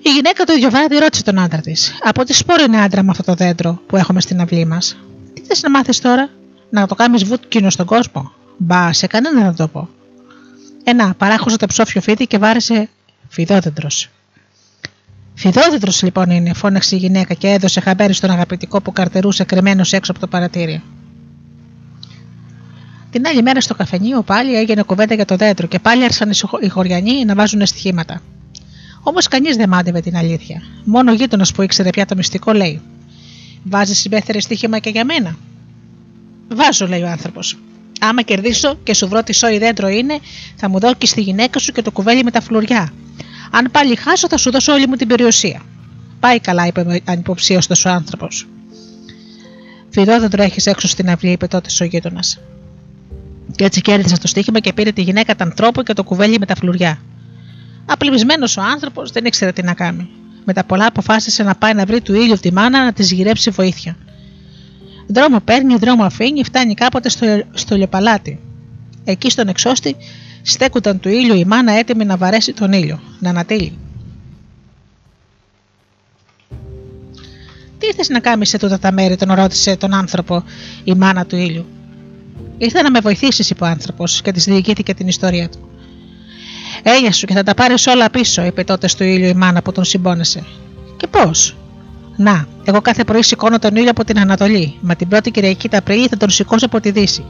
[0.02, 3.10] Η γυναίκα το ίδιο βράδυ ρώτησε τον άντρα της: Από τι σπόρο είναι άντρα με
[3.10, 4.98] αυτό το δέντρο που έχουμε στην αυλή μας;
[5.34, 6.30] Τι θες να μάθεις τώρα,
[6.70, 9.90] να το κάνεις βούτκινο στον κόσμο; Μπα, σε κανένα να το πω.
[10.84, 12.90] Ένα, παράχωσε το ψόφιο φίδι και βάρεσε
[13.28, 13.88] φιδόδεντρο.
[15.40, 20.12] Φιδόδεντρο λοιπόν είναι, φώναξε η γυναίκα και έδωσε χαμπέρι στον αγαπητικό που καρτερούσε κρυμμένος έξω
[20.12, 20.82] από το παρατήριο.
[23.12, 26.32] Την άλλη μέρα στο καφενείο πάλι έγινε κουβέντα για το δέντρο και πάλι άρχισαν
[26.62, 28.22] οι χωριανοί να βάζουν στοιχήματα.
[29.04, 30.62] Όμως κανείς δεν μάντευε την αλήθεια.
[30.84, 32.82] Μόνο ο γείτονας που ήξερε πια το μυστικό λέει:
[33.64, 35.38] Βάζει συμπέθερε στοίχημα και για μένα.
[36.50, 37.58] Βάζω, λέει ο άνθρωπος.
[38.00, 40.20] Άμα κερδίσω και σου βρω τι σόι δέντρο είναι,
[40.56, 42.92] θα μου δώσει τη γυναίκα σου και το κουβέλι με τα φλουριά.
[43.52, 45.62] Αν πάλι χάσω, θα σου δώσω όλη μου την περιουσία.
[46.20, 48.48] Πάει καλά, είπε ανυποψίωστο ο άνθρωπος.
[49.90, 52.40] Φιδό δεν τρέχεις έξω στην αυλή, είπε τότε ο γείτονας.
[53.56, 56.46] Και έτσι κέρδισε το στοίχημα και πήρε τη γυναίκα τον τρόπο και το κουβέλι με
[56.46, 57.00] τα φλουριά.
[57.86, 60.10] Απλημισμένο ο άνθρωπος δεν ήξερε τι να κάνει.
[60.46, 63.50] Με τα πολλά αποφάσισε να πάει να βρει του ήλιου τη μάνα να της γυρέψει
[63.50, 63.98] βοήθεια.
[65.08, 68.40] Δρόμο παίρνει, δρόμο αφήνει, φτάνει κάποτε στο, στο λιοπαλάτι.
[69.04, 69.96] Εκεί στον εξώστη
[70.50, 73.78] στέκονταν του ήλιου η μάνα έτοιμη να βαρέσει τον ήλιο, να ανατείλει.
[77.78, 80.44] Τι θες να κάνεις σε τούτα τα μέρη, τον ρώτησε τον άνθρωπο
[80.84, 81.66] η μάνα του ήλιου.
[82.58, 85.70] Ήρθα να με βοηθήσεις, είπε ο άνθρωπος και της διηγήθηκε την ιστορία του.
[86.84, 89.72] Έγια σου και θα τα πάρεις όλα πίσω, είπε τότε στο ήλιο η μάνα που
[89.72, 90.44] τον συμπόνεσε.
[90.98, 91.56] Και πώς.
[92.20, 95.82] Να, εγώ κάθε πρωί σηκώνω τον ήλιο από την Ανατολή, μα την πρώτη Κυριακή τα
[95.82, 97.26] πρωί θα τον σηκώσω από τη Δύση.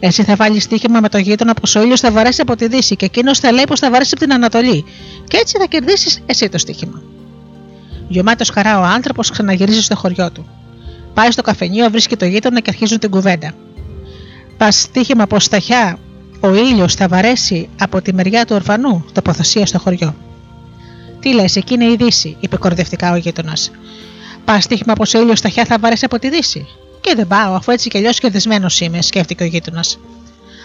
[0.00, 2.96] Εσύ θα βάλεις στοίχημα με τον γείτονα πω ο ήλιος θα βαρέσει από τη Δύση
[2.96, 4.84] και εκείνος θα λέει πως θα βαρέσει από την Ανατολή.
[5.28, 7.02] Και έτσι θα κερδίσεις εσύ το στοίχημα.
[8.08, 10.46] Γιωμάτο χαρά ο άνθρωπος ξαναγυρίζει στο χωριό του.
[11.14, 13.52] Πάει στο καφενείο, βρίσκει το γείτονα και αρχίζουν την κουβέντα.
[14.56, 15.98] Πας στοίχημα πως σταχιά
[16.40, 20.14] ο ήλιος θα βαρέσει από τη μεριά του ορφανού, τοποθεσία στο χωριό.
[21.20, 23.70] Τι λες, εκεί είναι η Δύση, είπε κορδευτικά ο γείτονας.
[24.44, 26.66] Πα στοίχημα πω ο ήλιο σταχιά θα βαρέσει από τη Δύση.
[27.00, 29.98] Και δεν πάω, αφού έτσι κι αλλιώς κερδισμένος είμαι, σκέφτηκε ο γείτονας.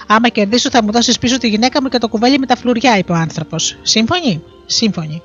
[0.07, 2.97] Άμα κερδίσω, θα μου δώσεις πίσω τη γυναίκα μου και το κουβέλι με τα φλουριά,
[2.97, 3.77] είπε ο άνθρωπος.
[3.81, 5.21] Σύμφωνοι, σύμφωνοι.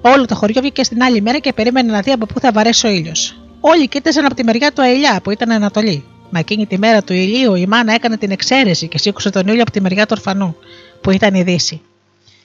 [0.00, 2.86] Όλο το χωριό βγήκε στην άλλη μέρα και περίμενε να δει από πού θα βαρέσει
[2.86, 3.36] ο ήλιος.
[3.60, 6.04] Όλοι κοίταζαν από τη μεριά του Αιλιά που ήταν Ανατολή.
[6.30, 9.62] Μα εκείνη τη μέρα του ηλίου η μάνα έκανε την εξαίρεση και σήκωσε τον ήλιο
[9.62, 10.56] από τη μεριά του ορφανού,
[11.00, 11.80] που ήταν η Δύση.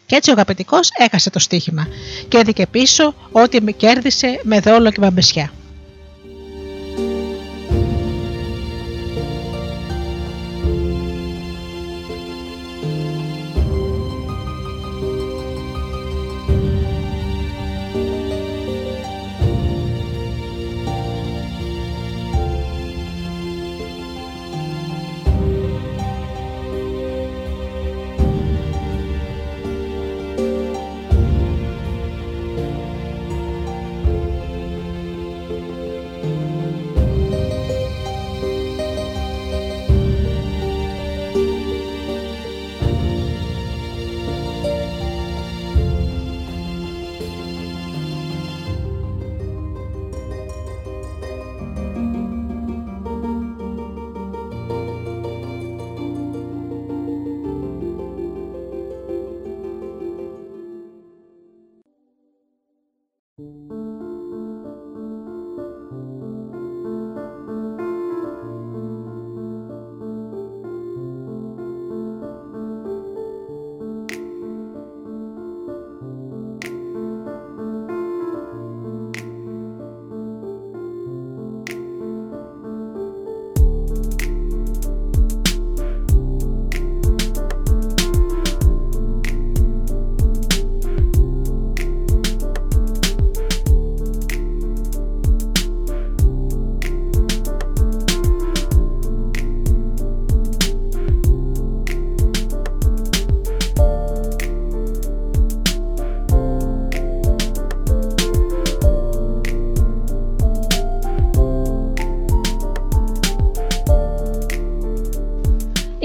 [0.07, 1.87] Και έτσι ο αγαπητικός έχασε το στοίχημα
[2.27, 5.51] και έδικε πίσω ό,τι κέρδισε με δόλο και μπαμπεσιά.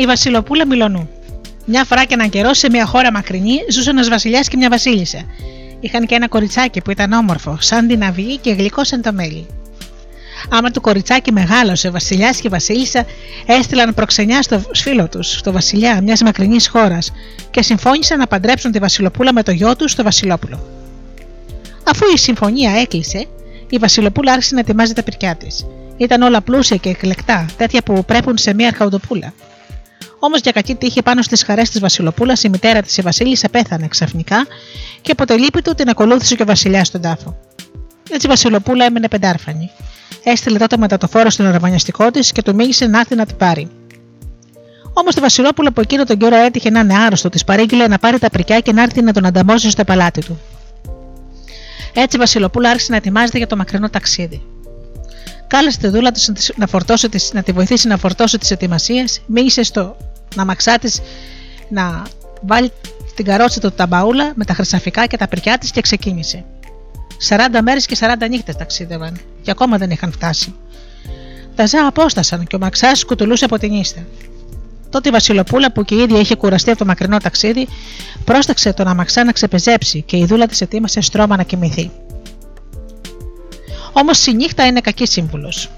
[0.02, 1.08] Η Βασιλοπούλα Μιλονού.
[1.64, 5.24] Μια φορά και έναν καιρό σε μια χώρα μακρινή ζούσε ένας βασιλιάς και μια βασίλισσα.
[5.80, 9.46] Είχαν και ένα κοριτσάκι που ήταν όμορφο, σαν την αυγή και γλυκό σαν το μέλι.
[10.50, 13.06] Άμα το κοριτσάκι μεγάλωσε, ο βασιλιάς και η βασίλισσα
[13.46, 17.12] έστειλαν προξενιά στο φίλο τους, στο βασιλιά μιας μακρινής χώρας,
[17.50, 20.66] και συμφώνησαν να παντρέψουν τη Βασιλοπούλα με το γιο τους, στο Βασιλόπουλο.
[21.90, 23.26] Αφού η συμφωνία έκλεισε,
[23.68, 25.66] η Βασιλοπούλα άρχισε να ετοιμάζει τα πυρκιά της.
[25.96, 29.32] Ήταν όλα πλούσια και εκλεκτά, τέτοια που πρέπουν σε μια αρχαουδοπούλα.
[30.24, 33.88] Όμως για κακή τύχη πάνω στις χαρές της Βασιλοπούλας, η μητέρα της η Βασίλισσα πέθανε
[33.88, 34.46] ξαφνικά
[35.00, 37.38] και από το λύπη του την ακολούθησε και ο Βασιλιάς στον τάφο.
[38.10, 39.70] Έτσι η Βασιλοπούλα έμεινε πεντάρφανη.
[40.24, 43.36] Έστειλε τότε μετά το φόρο στον αραβανιαστικό της και του μίλησε να έρθει να την
[43.36, 43.70] πάρει.
[44.92, 48.18] Όμως το Βασιλόπουλο από εκείνο τον καιρό έτυχε να είναι άρρωστο, της παρήγγειλε να πάρει
[48.18, 50.40] τα πρικιά και να έρθει να τον ανταμώσει στο παλάτι του.
[51.94, 54.42] Έτσι η Βασιλοπούλα άρχισε να ετοιμάζεται για το μακρινό ταξίδι.
[55.46, 59.96] Κάλεσε τη δούλα της να, φορτώσει, να τη βοηθήσει να φορτώσει τις ετοιμασίες, μίλησε στο
[60.34, 61.00] να μαξά της
[61.68, 62.02] να
[62.40, 62.72] βάλει
[63.14, 66.44] την καρότσα του ταμπαούλα με τα χρυσαφικά και τα πρικιά της και ξεκίνησε.
[67.28, 70.54] 40 μέρες και 40 νύχτες ταξίδευαν και ακόμα δεν είχαν φτάσει.
[71.54, 74.06] Τα ζά απόστασαν και ο Μαξάς κουτουλούσε από την ύστα.
[74.90, 77.68] Τότε η Βασιλοπούλα, που και η ίδια είχε κουραστεί από το μακρινό ταξίδι,
[78.24, 81.90] πρόσταξε τον αμαξά να ξεπεζέψει και η δούλα της ετοίμασε στρώμα να κοιμηθεί.
[83.92, 85.70] Όμως η νύχτα είναι κακή σύμβουλος.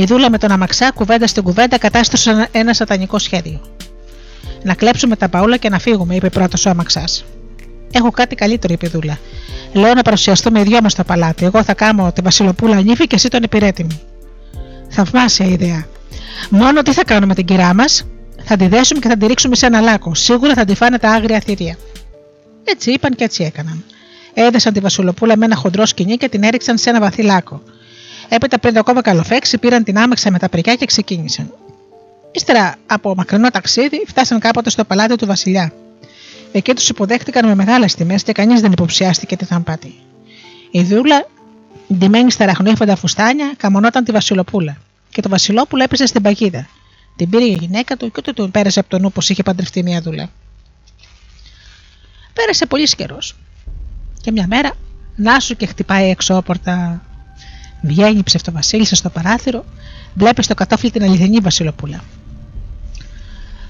[0.00, 3.60] Η δούλα με τον αμαξά, κουβέντα στην κουβέντα, κατάστρωσαν ένα σατανικό σχέδιο.
[4.62, 7.24] Να κλέψουμε τα παούλα και να φύγουμε, είπε πρώτος ο αμαξάς.
[7.92, 9.18] Έχω κάτι καλύτερο, είπε η δούλα.
[9.72, 11.44] Λέω να παρουσιαστούμε οι δυο μας στο παλάτι.
[11.44, 14.00] Εγώ θα κάνω τη Βασιλοπούλα νύφη και εσύ τον υπηρέτη μου.
[14.88, 15.86] Θαυμάσια ιδέα.
[16.50, 18.04] Μόνο τι θα κάνουμε την κυρά μας,
[18.44, 20.14] θα τη δέσουμε και θα τη ρίξουμε σε ένα λάκκο.
[20.14, 21.76] Σίγουρα θα τη φάνε τα άγρια θηρία.
[22.64, 23.84] Έτσι είπαν και έτσι έκαναν.
[24.34, 27.62] Έδεσαν τη Βασιλοπούλα με ένα χοντρό σκηνή και την έριξαν σε ένα βαθύ λάκκο.
[28.32, 31.54] Έπειτα πριν το ακόμα καλοφέξει, πήραν την άμεξα με τα πρικιά και ξεκίνησαν.
[32.32, 35.72] Ύστερα από μακρινό ταξίδι, φτάσαν κάποτε στο παλάτι του Βασιλιά.
[36.52, 39.94] Εκεί τους υποδέχτηκαν με μεγάλες τιμές και κανείς δεν υποψιάστηκε τι θα πάτη.
[40.70, 41.26] Η δούλα,
[41.94, 44.76] ντυμένη στα ραχνόφαντα φουστάνια, καμονόταν τη Βασιλοπούλα.
[45.10, 46.68] Και το Βασιλόπουλο έπεσε στην παγίδα.
[47.16, 49.82] Την πήρε η γυναίκα του και ούτε του πέρασε από τον νου πως είχε παντρευτεί
[49.82, 50.30] μια δούλα.
[52.32, 53.36] Πέρασε πολύς καιρός.
[54.20, 54.72] Και μια μέρα,
[55.16, 57.02] να σου και χτυπάει έξω-πόρτα.
[57.82, 59.64] Βγαίνει η ψευτοβασίλισσα στο παράθυρο,
[60.14, 62.00] βλέπεις στο κατόφλι την αληθινή Βασιλοπούλα.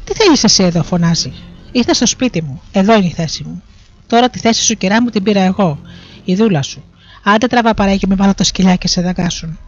[0.04, 1.32] Τι θέλεις εσύ εδώ, φωνάζει.
[1.72, 3.62] Ήρθα στο σπίτι μου, εδώ είναι η θέση μου.
[4.06, 5.80] Τώρα τη θέση σου, κυρά μου, την πήρα εγώ,
[6.24, 6.84] η δούλα σου.
[7.22, 9.58] Άντε τραβά παράγει με βάλω τα σκυλιά και σε δαγκάσουν.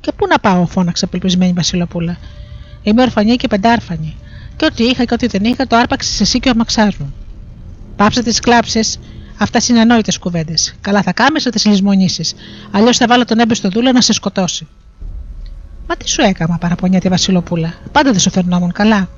[0.00, 2.18] Και πού να πάω, φώναξε απελπισμένη Βασιλοπούλα.
[2.82, 4.16] Είμαι ορφανή και πεντάρφανη.
[4.56, 7.14] Και ό,τι είχα και ό,τι δεν είχα, το άρπαξες εσύ και ο αμαξά μου.
[7.96, 8.80] Πάψε τις κλάψε,
[9.40, 10.74] αυτά είναι ανόητες κουβέντες.
[10.80, 12.34] Καλά θα κάμε να τις λησμονήσεις.
[12.70, 14.68] Αλλιώς θα βάλω τον έμπιστο δούλα να σε σκοτώσει.
[15.88, 17.74] Μα τι σου έκανα, παραπονιά τη Βασιλοπούλα.
[17.92, 19.08] Πάντα δεν σου φερνόμουν καλά.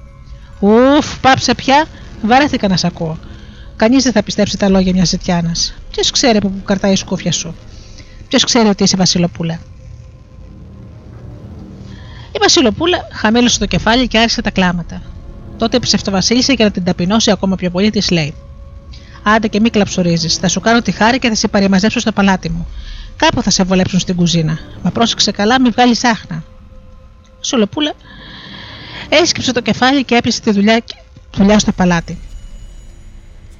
[0.60, 1.84] Ουφ, πάψε πια,
[2.22, 3.18] βαρέθηκα να σ' ακούω.
[3.76, 5.74] Κανείς δεν θα πιστέψει τα λόγια μιας ζητιάνας.
[5.90, 7.54] Ποιος ξέρει από πού καρτάει η σκούφια σου;
[8.28, 9.60] Ποιος ξέρει ότι είσαι Βασιλοπούλα;
[12.32, 15.02] Η Βασιλοπούλα χαμήλωσε το κεφάλι και άρχισε τα κλάματα.
[15.58, 18.34] Τότε η ψευτοβασίλισσα για να την ταπεινώσει ακόμα πιο πολύ της λέει:
[19.22, 20.36] Άντε και μη κλαψορίζεις.
[20.36, 22.66] Θα σου κάνω τη χάρη και θα σε παρεμαζέψω στο παλάτι μου.
[23.16, 24.58] Κάπου θα σε βολέψουν στην κουζίνα.
[24.82, 26.44] Μα πρόσεξε καλά, μη βγάλεις άχνα.
[27.40, 27.92] Σολοπούλα
[29.08, 30.82] έσκυψε το κεφάλι και έπιασε τη δουλειά,
[31.36, 32.18] δουλειά στο παλάτι.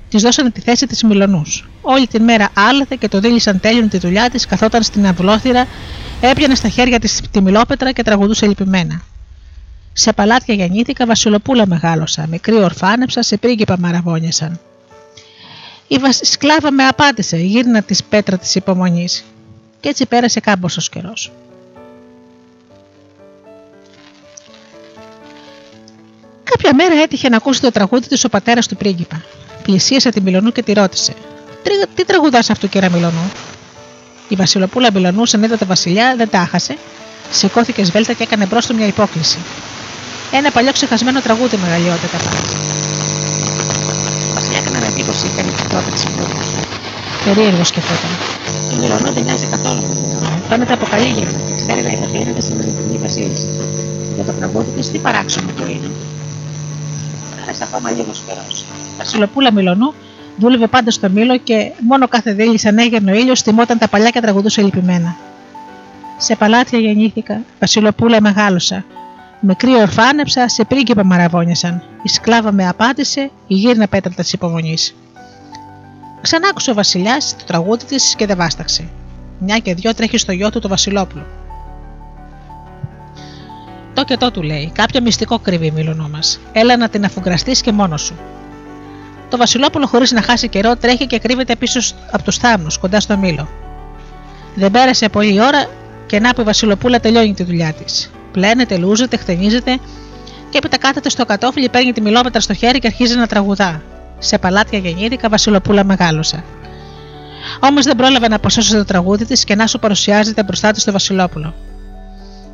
[0.09, 1.43] Της δώσανε τη θέση της Μιλονού.
[1.81, 5.67] Όλη την μέρα άλαθε και το δίλησαν τέλειον τη δουλειά της, καθόταν στην αυλόθυρα,
[6.21, 9.03] έπιανε στα χέρια της τη μιλόπετρα και τραγουδούσε λυπημένα.
[9.93, 14.61] Σε παλάτια γεννήθηκα, Βασιλοπούλα μεγάλωσα, μικρή ορφάνεψα, σε πρίγκιπα μαραβόνιασαν.
[15.93, 19.25] Η σκλάβα με απάντησε, γύρνα της πέτρα της υπομονής.
[19.81, 21.33] Και έτσι πέρασε κάμποσο καιρός.
[26.45, 29.23] Κάποια μέρα έτυχε να ακούσει το τραγούδι της ο πατέρας του πρίγκιπα.
[29.63, 31.15] Πλησίασε την Μιλονού και τη ρώτησε:
[31.95, 33.33] Τι τραγουδάς αυτού, κύριε Μιλονού;
[34.29, 36.77] Η Βασιλοπούλα Μιλονούς, σαν είδα τα βασιλιά, δεν τα άχασε,
[37.31, 39.39] σηκώθηκε σβέλτα και έκανε μπρος του μια υπόκληση.
[40.33, 43.02] Ένα παλιό ξεχασμένο τραγούδι μεγαλειότητα πάλι.
[45.13, 46.41] Βασιλιά έκανε εντύπωση η κανονικότητα της Μιλονού.
[47.25, 48.13] Περίεργος σκεφτόταν.
[48.73, 50.31] Η Μιλονού δεν μοιάζει καθόλου με Μιλονού.
[50.49, 51.33] Φαίνεται από καλή γύρω.
[51.61, 53.49] Ξέρει να υποτείνεται στην αληθινή βασίλισσα.
[54.15, 55.91] Για το τραγούδι της τι παράξενο το είναι.
[57.37, 58.45] Πέρασε ακόμα λίγο καιρό.
[58.99, 59.95] Βασιλοπούλα Μιλονού
[60.41, 61.57] δούλευε πάντα στο μήλο και
[61.91, 65.17] μόνο κάθε δίλη σαν έγερνε ο ήλιο τιμόταν τα παλιά και τραγουδούσε λυπημένα.
[66.17, 68.85] Σε παλάτια γεννήθηκα, Βασιλοπούλα μεγάλωσα.
[69.45, 71.83] Μικρή ορφάνεψα, σε πρίγκιπα μαραβόνιασαν.
[72.03, 74.95] Η σκλάβα με απάντησε, η γύρνα πέτρατα της υπομονής.
[76.21, 78.89] Ξανάκουσε ο Βασιλιάς το τραγούδι της και δεν βάσταξε.
[79.39, 81.27] Μια και δυο τρέχει στο γιο του το Βασιλόπουλο.
[83.95, 84.71] το και το του λέει.
[84.75, 86.41] Κάποιο μυστικό κρύβει η Μήλωνό μας.
[86.53, 88.15] Έλα να την αφουγκραστείς και μόνος σου.
[89.31, 91.81] Το Βασιλόπουλο, χωρίς να χάσει καιρό, τρέχει και κρύβεται πίσω
[92.11, 93.49] από τους θάμνους, κοντά στο μήλο.
[94.55, 95.67] Δεν πέρασε πολλή ώρα
[96.07, 98.11] και να που η Βασιλοπούλα τελειώνει τη δουλειά της.
[98.33, 99.79] Πλένεται, λούζεται, χτενίζεται
[100.51, 103.83] και έπειτα κάθεται στο κατόφλι, παίρνει τη μιλόπετρα στο χέρι και αρχίζει να τραγουδά.
[104.19, 106.45] Σε παλάτια γεννήθηκα, Βασιλοπούλα μεγάλωσα.
[107.61, 110.93] Όμως δεν πρόλαβε να αποσώσει το τραγούδι της και να σου παρουσιάζεται μπροστά της στο
[110.93, 111.55] Βασιλόπουλο.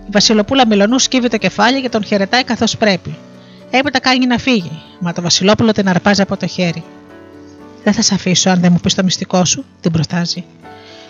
[0.07, 3.17] Η Βασιλοπούλα Μιλονού σκύβει το κεφάλι και τον χαιρετάει καθώς πρέπει.
[3.71, 6.85] Έπειτα κάνει να φύγει, μα το Βασιλόπουλο την αρπάζει από το χέρι.
[7.85, 10.45] Δεν θα σε αφήσω αν δεν μου πεις το μυστικό σου, την προτάζει.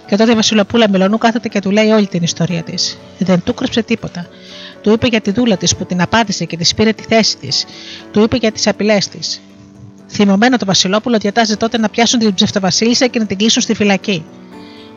[0.09, 2.98] Και τότε η Βασιλοπούλα Μιλονού κάθεται και του λέει όλη την ιστορία της.
[3.18, 4.26] Δεν του κρύψε τίποτα.
[4.80, 7.64] Του είπε για τη δούλα της που την απάντησε και της πήρε τη θέση της.
[8.11, 9.40] Του είπε για τις απειλές της.
[10.09, 14.24] Θυμωμένο το Βασιλόπουλο διατάζει τότε να πιάσουν την ψευτοβασίλισσα και να την κλείσουν στη φυλακή.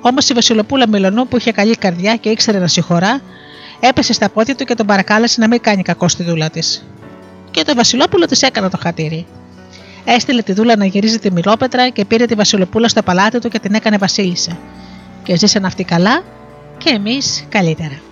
[0.02, 3.22] Όμως η Βασιλοπούλα Μιλονού που είχε καλή καρδιά και ήξερε να συγχωρά,
[3.80, 6.86] έπεσε στα πόδια του και τον παρακάλεσε να μην κάνει κακό στη δούλα της.
[7.52, 9.26] Και το Βασιλόπουλο της έκανε το χατήρι.
[10.06, 13.60] Έστειλε τη δούλα να γυρίζει τη μιλόπετρα και πήρε τη Βασιλοπούλα στο παλάτι του και
[13.60, 14.58] την έκανε Βασίλισσα.
[15.24, 16.24] Και ζήσαν αυτοί καλά
[16.78, 18.11] και εμείς καλύτερα.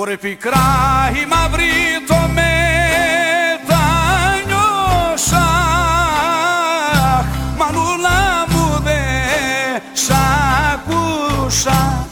[0.00, 1.64] Ωρε πικρά η μαύρη
[2.06, 2.14] το
[3.64, 4.66] μετανιώσα.
[7.58, 9.00] Μανούλα μου δε
[9.92, 10.10] σ'
[10.72, 12.06] ακούσα.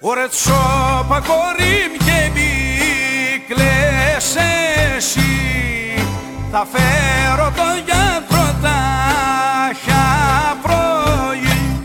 [0.00, 1.22] Ωρε τσόπα
[6.56, 8.26] Θα φέρω το για
[8.62, 8.78] τα
[10.62, 11.82] πρωί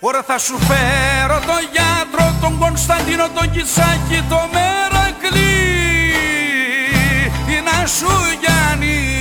[0.00, 5.56] Ωρα θα σου φέρω το γιατρό, τον Κωνσταντίνο, τον Κισάκη, το Μερακλή,
[7.64, 8.06] να σου
[8.40, 9.15] γιάνει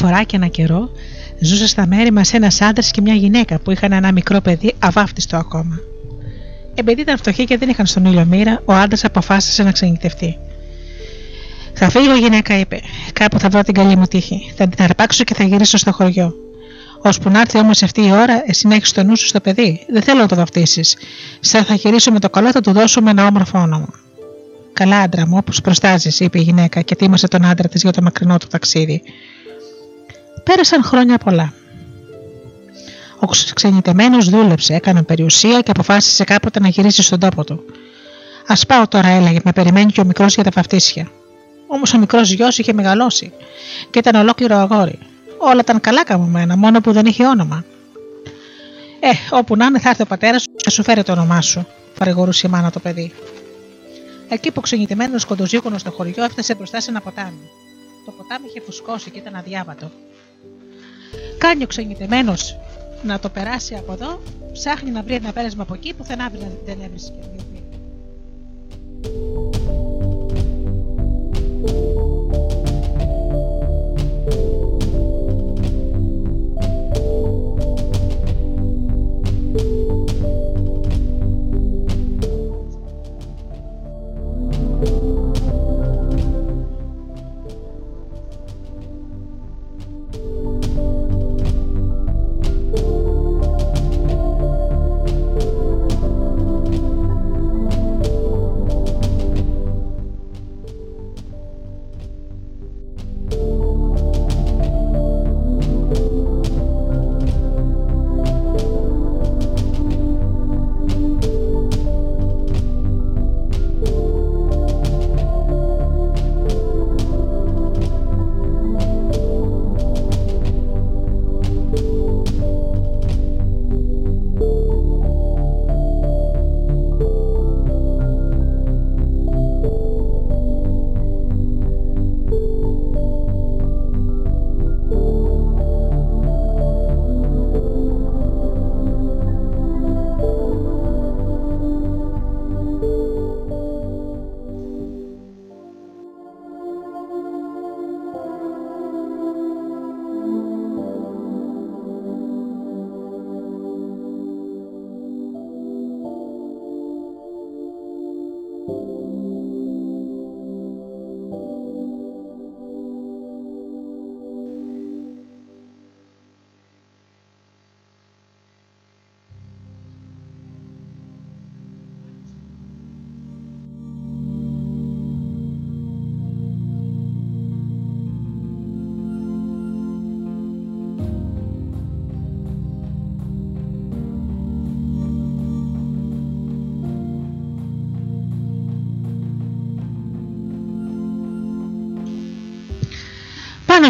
[0.00, 0.90] φορά και ένα καιρό
[1.40, 5.36] ζούσε στα μέρη μας ένας άντρας και μια γυναίκα που είχαν ένα μικρό παιδί αβάφτιστο
[5.36, 5.80] ακόμα.
[6.74, 10.38] Επειδή ήταν φτωχοί και δεν είχαν στον ήλιο μοίρα, ο άντρας αποφάσισε να ξενιτευτεί.
[11.74, 12.80] Θα φύγω, η γυναίκα είπε.
[13.12, 14.52] Κάπου θα βρω την καλή μου τύχη.
[14.56, 16.34] Θα την αρπάξω και θα γυρίσω στο χωριό.
[17.02, 19.86] Ώσπου να έρθει όμως αυτή η ώρα, εσύ να έχεις το νου σου στο παιδί.
[19.92, 20.96] Δεν θέλω να το βαφτίσεις.
[21.40, 23.88] Σαν θα γυρίσω με το καλό, θα του δώσουμε ένα όμορφο όνομα.
[24.72, 28.02] Καλά, άντρα μου, όπως προστάζεις, είπε η γυναίκα και τίμασε τον άντρα της για το
[28.02, 29.02] μακρινό του ταξίδι.
[30.50, 31.52] Πέρασαν χρόνια πολλά.
[33.18, 37.64] Ο ξενιτεμένος δούλεψε, έκανε περιουσία και αποφάσισε κάποτε να γυρίσει στον τόπο του.
[38.46, 41.10] Α πάω τώρα, έλεγε, με περιμένει και ο μικρός για τα βαφτίσια.
[41.66, 43.32] Όμως ο μικρός γιος είχε μεγαλώσει
[43.90, 44.98] και ήταν ολόκληρο αγόρι.
[45.38, 47.64] Όλα ήταν καλά καμωμένα, μόνο που δεν είχε όνομα.
[49.00, 51.66] Ε, όπου να είναι, θα έρθει ο πατέρας σου και σου φέρει το όνομά σου,
[51.98, 53.12] παρηγορούσε η μάνα το παιδί.
[54.28, 57.50] Εκεί που ξενιτεμένος κοντοζίκονο στο χωριό έφτασε μπροστά σε ένα ποτάμι.
[58.04, 59.90] Το ποτάμι είχε φουσκώσει και ήταν αδιάβατο.
[61.40, 62.58] Κάνει ο ξενιτεμένος
[63.02, 64.20] να το περάσει από εδώ,
[64.52, 66.04] ψάχνει να βρει ένα πέρασμα από εκεί που
[66.64, 67.14] δεν έβρισκε.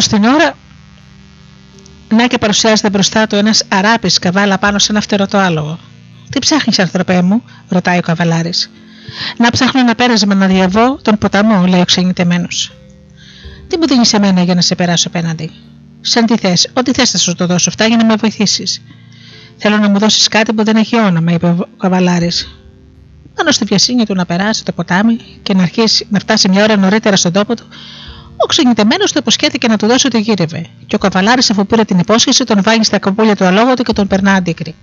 [0.07, 0.53] Την ώρα,
[2.09, 5.79] να και παρουσιάζεται μπροστά του ένας αράπης καβάλα πάνω σε ένα φτερωτό άλογο.
[6.29, 8.71] Τι ψάχνεις, ανθρωπέ μου, ρωτάει ο καβαλάρης.
[9.37, 12.71] Να ψάχνω ένα πέρασμα να διαβώ τον ποταμό, λέει ο ξενιτεμένος.
[13.67, 15.51] Τι μου δίνεις εμένα για να σε περάσω απέναντι;
[16.01, 18.81] Σαν τι θες, ό,τι θες θα σου το δώσω αυτά για να με βοηθήσεις.
[19.57, 22.59] Θέλω να μου δώσεις κάτι που δεν έχει όνομα, είπε ο καβαλάρης.
[23.35, 26.77] Πάνω στη βιασύνη του να περάσει το ποτάμι και να, αρχίσει, να φτάσει μια ώρα
[26.77, 27.65] νωρίτερα στον τόπο του,
[28.37, 31.99] ο ξενιτεμένος του υποσχέθηκε να του δώσει ό,τι γύρευε, και ο καβαλάρης, αφού πήρε την
[31.99, 34.75] υπόσχεση, τον βάγει στα καπούλια του αλόγου του και τον περνά αντίκρι.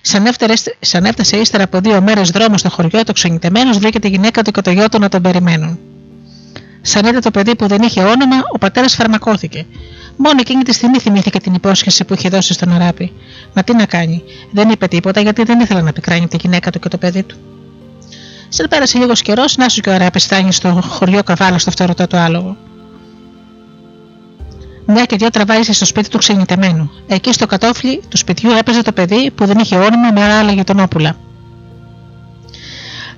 [0.00, 0.24] Σαν,
[0.80, 4.50] σαν έφτασε ύστερα από δύο μέρες δρόμο στο χωριό, το ξενιτεμένος βρήκε τη γυναίκα του
[4.50, 5.78] και το γιο του να τον περιμένουν.
[6.80, 9.66] Σαν είδε το παιδί που δεν είχε όνομα, ο πατέρας φαρμακώθηκε.
[10.16, 13.12] Μόνο εκείνη τη στιγμή θυμήθηκε την υπόσχεση που είχε δώσει στον Αράπη.
[13.54, 16.78] Μα τι να κάνει, δεν είπε τίποτα γιατί δεν ήθελε να πικράνει τη γυναίκα του
[16.78, 17.36] και το παιδί του.
[18.56, 22.06] Σαν πέρασε λίγος καιρός, να σου και ο Αράπη φτάνει στο χωριό καβάλα στο φτερωτό
[22.06, 22.56] του άλογο.
[24.86, 26.90] Μια και δυο τραβάει στο σπίτι του ξενιτεμένου.
[27.06, 31.16] Εκεί στο κατόφλι του σπιτιού έπαιζε το παιδί που δεν είχε όνομα με άλλα γειτονόπουλα.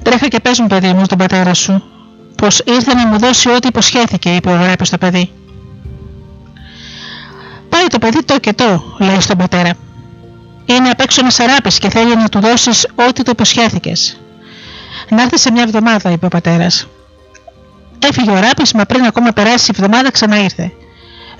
[0.02, 1.82] Τρέχα και παίζουν παιδί μου στον πατέρα σου,
[2.36, 5.30] πως ήρθε να μου δώσει ό,τι υποσχέθηκε, είπε ο Ράπη στο παιδί.
[7.68, 9.72] Πάει το παιδί το και το, λέει στον πατέρα.
[10.64, 14.20] Είναι απ' έξω ένα αράπη και θέλει να του δώσεις ό,τι το υποσχέθηκες.
[15.10, 16.88] Να έρθει σε μια εβδομάδα, είπε ο πατέρας.
[17.98, 20.72] Έφυγε ο αράπη, μα πριν ακόμα περάσει η εβδομάδα ξανά ήρθε.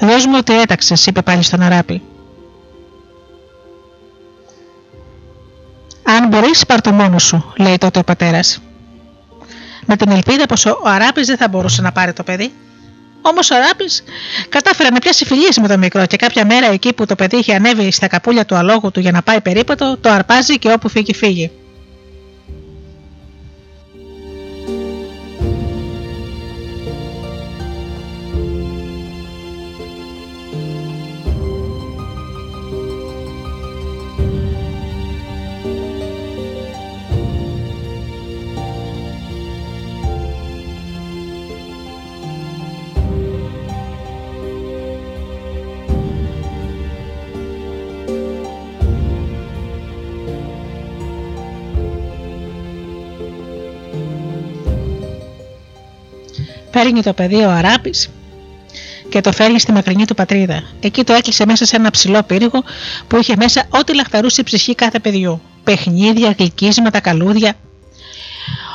[0.01, 2.03] Δώσ' μου ό,τι έταξες, είπε πάλι στον αράπη.
[6.03, 8.61] Αν μπορείς, πάρ το μόνος σου, λέει τότε ο πατέρας
[9.89, 12.53] με την ελπίδα πως ο Αράπης δεν θα μπορούσε να πάρει το παιδί.
[13.23, 14.05] Όμως ο Αράπης
[14.49, 17.55] κατάφερε να πιάσει φιλίες με το μικρό και κάποια μέρα εκεί που το παιδί είχε
[17.55, 21.15] ανέβει στα καπούλια του αλόγου του για να πάει περίπατο, το αρπάζει και όπου φύγει
[21.15, 21.51] φύγει.
[56.83, 58.09] Παίρνει το παιδί ο Αράπης
[59.09, 60.63] και το φέρνει στη μακρινή του πατρίδα.
[60.81, 62.65] Εκεί το έκλεισε μέσα σε ένα ψηλό πύργο
[63.09, 65.41] που είχε μέσα ό,τι λαχταρούσε η ψυχή κάθε παιδιού.
[65.65, 67.55] Παιχνίδια, γλυκίσματα, καλούδια.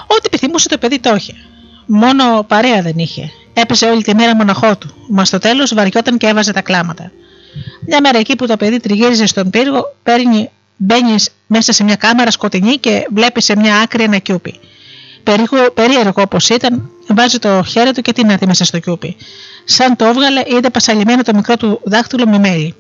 [0.08, 1.34] Ό,τι επιθυμούσε το παιδί το είχε.
[1.86, 3.32] Μόνο παρέα δεν είχε.
[3.54, 7.12] Έπεσε όλη τη μέρα μοναχό του, μα στο τέλος βαριόταν και έβαζε τα κλάματα.
[7.88, 12.32] Μια μέρα εκεί που το παιδί τριγύριζε στον πύργο, παίρνει, μπαίνεις μέσα σε μια κάμαρα
[12.32, 14.60] σκοτεινή και βλέπεις σε μια άκρη ένα κιούπι.
[15.74, 19.16] Περίεργο όπως ήταν, βάζει το χέρι του και την μέσα στο κιούπι.
[19.66, 22.76] Σαν το έβγαλε, είδε πασαλιμένο το μικρό του δάχτυλο με μέλι.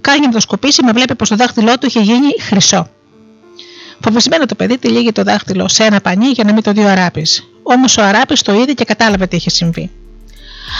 [0.00, 2.88] Κάνει να το σκοπίσει, με βλέπει πως το δάχτυλό του είχε γίνει χρυσό.
[4.00, 6.88] Φοβισμένο το παιδί τυλίγει το δάχτυλο σε ένα πανί για να μην το δει ο
[6.88, 7.44] Αράπης.
[7.62, 9.90] Όμως ο Αράπης το είδε και κατάλαβε τι είχε συμβεί.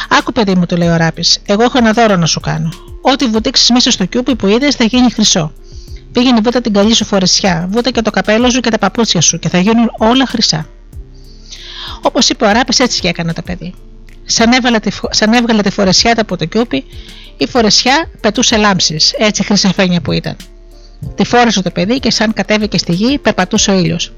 [0.08, 2.72] Άκου, παιδί μου, του λέει ο Αράπης, εγώ έχω ένα δώρο να σου κάνω.
[3.02, 5.52] Ό,τι βουτήξεις μέσα στο κιούπι που είδες θα γίνει χρυσό.
[6.12, 9.38] Πήγαινε βούτα την καλή σου φορεσιά, βούτα και το καπέλο σου και τα παπούτσια σου
[9.38, 10.66] και θα γίνουν όλα χρυσά.
[12.02, 13.74] Όπως είπε ο Αράπη, έτσι και έκανε το παιδί.
[14.24, 16.84] Σαν έβγαλε, τη, σαν έβγαλε τη φορεσιά από το κιούπι,
[17.36, 20.36] η φορεσιά πετούσε λάμψεις, έτσι χρυσαφένια που ήταν.
[21.14, 24.12] Τη φόρεσε το παιδί και σαν κατέβηκε στη γη, περπατούσε ο ήλιος.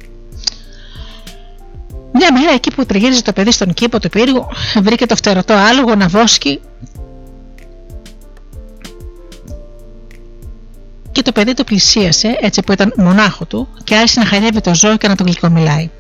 [2.13, 4.47] Μια μέρα εκεί που τριγύριζε το παιδί στον κήπο του πύργου,
[4.83, 6.61] βρήκε το φτερωτό άλογο να βόσκει
[11.13, 14.75] και το παιδί το πλησίασε έτσι που ήταν μονάχο του και άρχισε να χαϊδεύει το
[14.75, 15.91] ζώο και να τον γλυκομιλάει.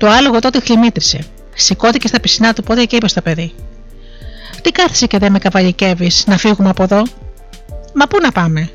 [0.00, 1.26] Το άλογο τότε χλιμίτρισε.
[1.54, 3.54] Σηκώθηκε στα πισινά του πόδια και είπε στο παιδί:
[4.62, 7.02] Τι κάθεσαι και δεν με καβαλικεύεις, να φύγουμε από εδώ;
[7.94, 8.70] Μα πού να πάμε,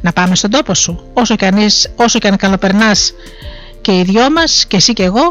[0.00, 1.10] Να πάμε στον τόπο σου.
[1.12, 3.12] Όσο και αν, είσαι, όσο και αν καλοπερνάς
[3.80, 5.28] και οι δυο μας, και εσύ και εγώ,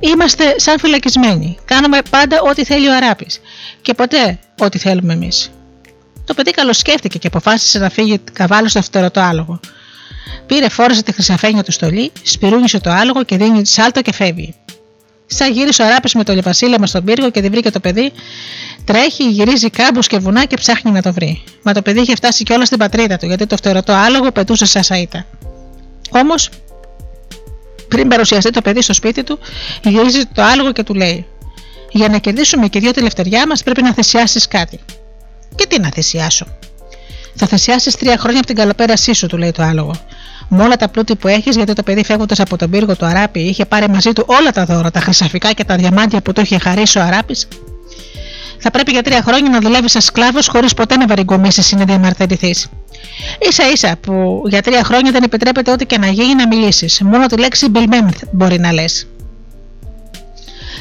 [0.00, 1.58] είμαστε σαν φυλακισμένοι.
[1.64, 3.40] Κάνουμε πάντα ό,τι θέλει ο Αράπης
[3.82, 5.50] και ποτέ ό,τι θέλουμε εμείς.
[6.24, 9.60] Το παιδί καλοσκέφτηκε και αποφάσισε να φύγει καβάλο στο φτερωτό άλογο.
[10.46, 14.54] Πήρε, φόρεσε τη χρυσαφένια του στολή, σπυρούνισε το άλογο και δίνει σάλτο και φεύγει.
[15.32, 18.12] Σαν γύρισε ο Αράπη με το λιβασίλεμα στον πύργο και δεν βρήκε το παιδί,
[18.84, 21.42] τρέχει, γυρίζει κάμπους και βουνά και ψάχνει να το βρει.
[21.62, 24.82] Μα το παιδί είχε φτάσει κιόλας στην πατρίδα του γιατί το φτερωτό άλογο πετούσε σαν
[24.82, 25.24] σαΐτα.
[26.10, 26.48] Όμως,
[27.88, 29.38] πριν παρουσιαστεί το παιδί στο σπίτι του,
[29.82, 31.26] γυρίζει το άλογο και του λέει:
[31.90, 34.80] Για να κερδίσουμε και δύο τελευταία μας πρέπει να θυσιάσεις κάτι.
[35.54, 36.46] Και τι να θυσιάσω;
[37.34, 39.94] Θα θυσιάσεις τρία χρόνια από την καλοπέρασή σου, του λέει το άλογο
[40.52, 43.40] με όλα τα πλούτη που έχεις, γιατί το παιδί φεύγοντας από τον πύργο του Αράπη
[43.40, 46.58] είχε πάρει μαζί του όλα τα δώρα, τα χρυσαφικά και τα διαμάντια που του είχε
[46.58, 47.48] χαρίσει ο Αράπης.
[48.58, 51.84] Θα πρέπει για τρία χρόνια να δουλεύεις σαν σκλάβος χωρίς ποτέ να βαριγκομίσει ή να
[51.84, 52.68] διαμαρτυρηθείς.
[53.48, 57.00] σα ίσα που για τρία χρόνια δεν επιτρέπεται ό,τι και να γίνει να μιλήσεις.
[57.00, 59.06] Μόνο τη λέξη Μπελμέμ μπορεί να λες.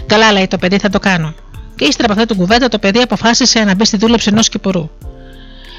[0.06, 1.34] Καλά, λέει το παιδί, θα το κάνω.
[1.76, 4.90] Και ύστερα από αυτή την κουβέντα, το παιδί αποφάσισε να μπει στη δούλεψη ενός κυπουρού.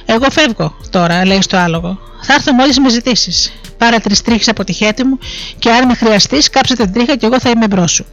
[0.05, 1.99] Εγώ φεύγω τώρα, λέει στο άλογο.
[2.23, 3.53] Θα έρθω μόλις με ζητήσεις.
[3.79, 5.19] Πάρε τρεις τρίχες από τη χέτη μου
[5.59, 8.07] και αν με χρειαστείς, κάψε την τρίχα και εγώ θα είμαι μπρος σου.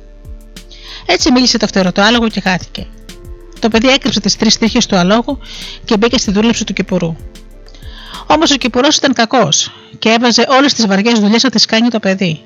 [1.05, 2.87] Έτσι μίλησε το φτερό το άλογο και χάθηκε.
[3.59, 5.39] Το παιδί έκρυψε τις τρεις τρίχες του αλόγου
[5.85, 7.15] και μπήκε στη δούλεψη του κυπουρού.
[8.27, 11.99] Όμως ο κυπουρός ήταν κακός και έβαζε όλες τις βαριές δουλειές να τις κάνει το
[11.99, 12.41] παιδί.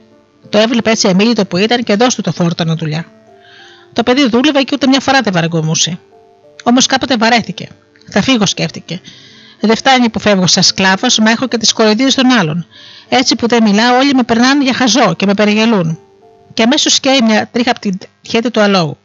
[0.50, 3.06] Το έβλεπε έτσι αμήλυτο που ήταν και δώσ' του το φόρτανο δουλειά.
[3.94, 6.00] Το παιδί δούλευε και ούτε μια φορά δεν βαραγκομούσε.
[6.64, 7.68] Όμως κάποτε βαρέθηκε.
[8.10, 9.02] Θα φύγω, σκέφτηκε.
[9.62, 12.66] Δεν φτάνει που φεύγω σαν σκλάβος, μα έχω και τις κοροϊδίες των άλλων.
[13.10, 16.00] Έτσι που δεν μιλάω, όλοι με περνάνε για χαζό και με περιγελούν.
[16.54, 18.98] Και αμέσως σκέει μια τρίχα από την χέτη του αλόγου.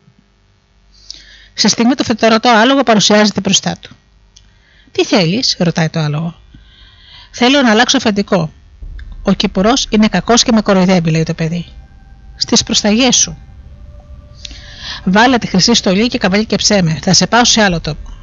[1.54, 3.96] Σε στιγμή το φετερωτό άλογο παρουσιάζεται μπροστά του.
[4.92, 6.40] Τι θέλεις, ρωτάει το άλογο.
[7.30, 8.52] Θέλω να αλλάξω αφεντικό.
[9.22, 11.66] Ο κυπουρός είναι κακός και με κοροϊδεύει, λέει το παιδί.
[12.36, 13.38] Στις προσταγές σου.
[15.04, 16.98] Βάλε τη χρυσή στολή και καβαλή και ψέμε.
[17.02, 18.15] Θα σε πάω σε άλλο τόπο.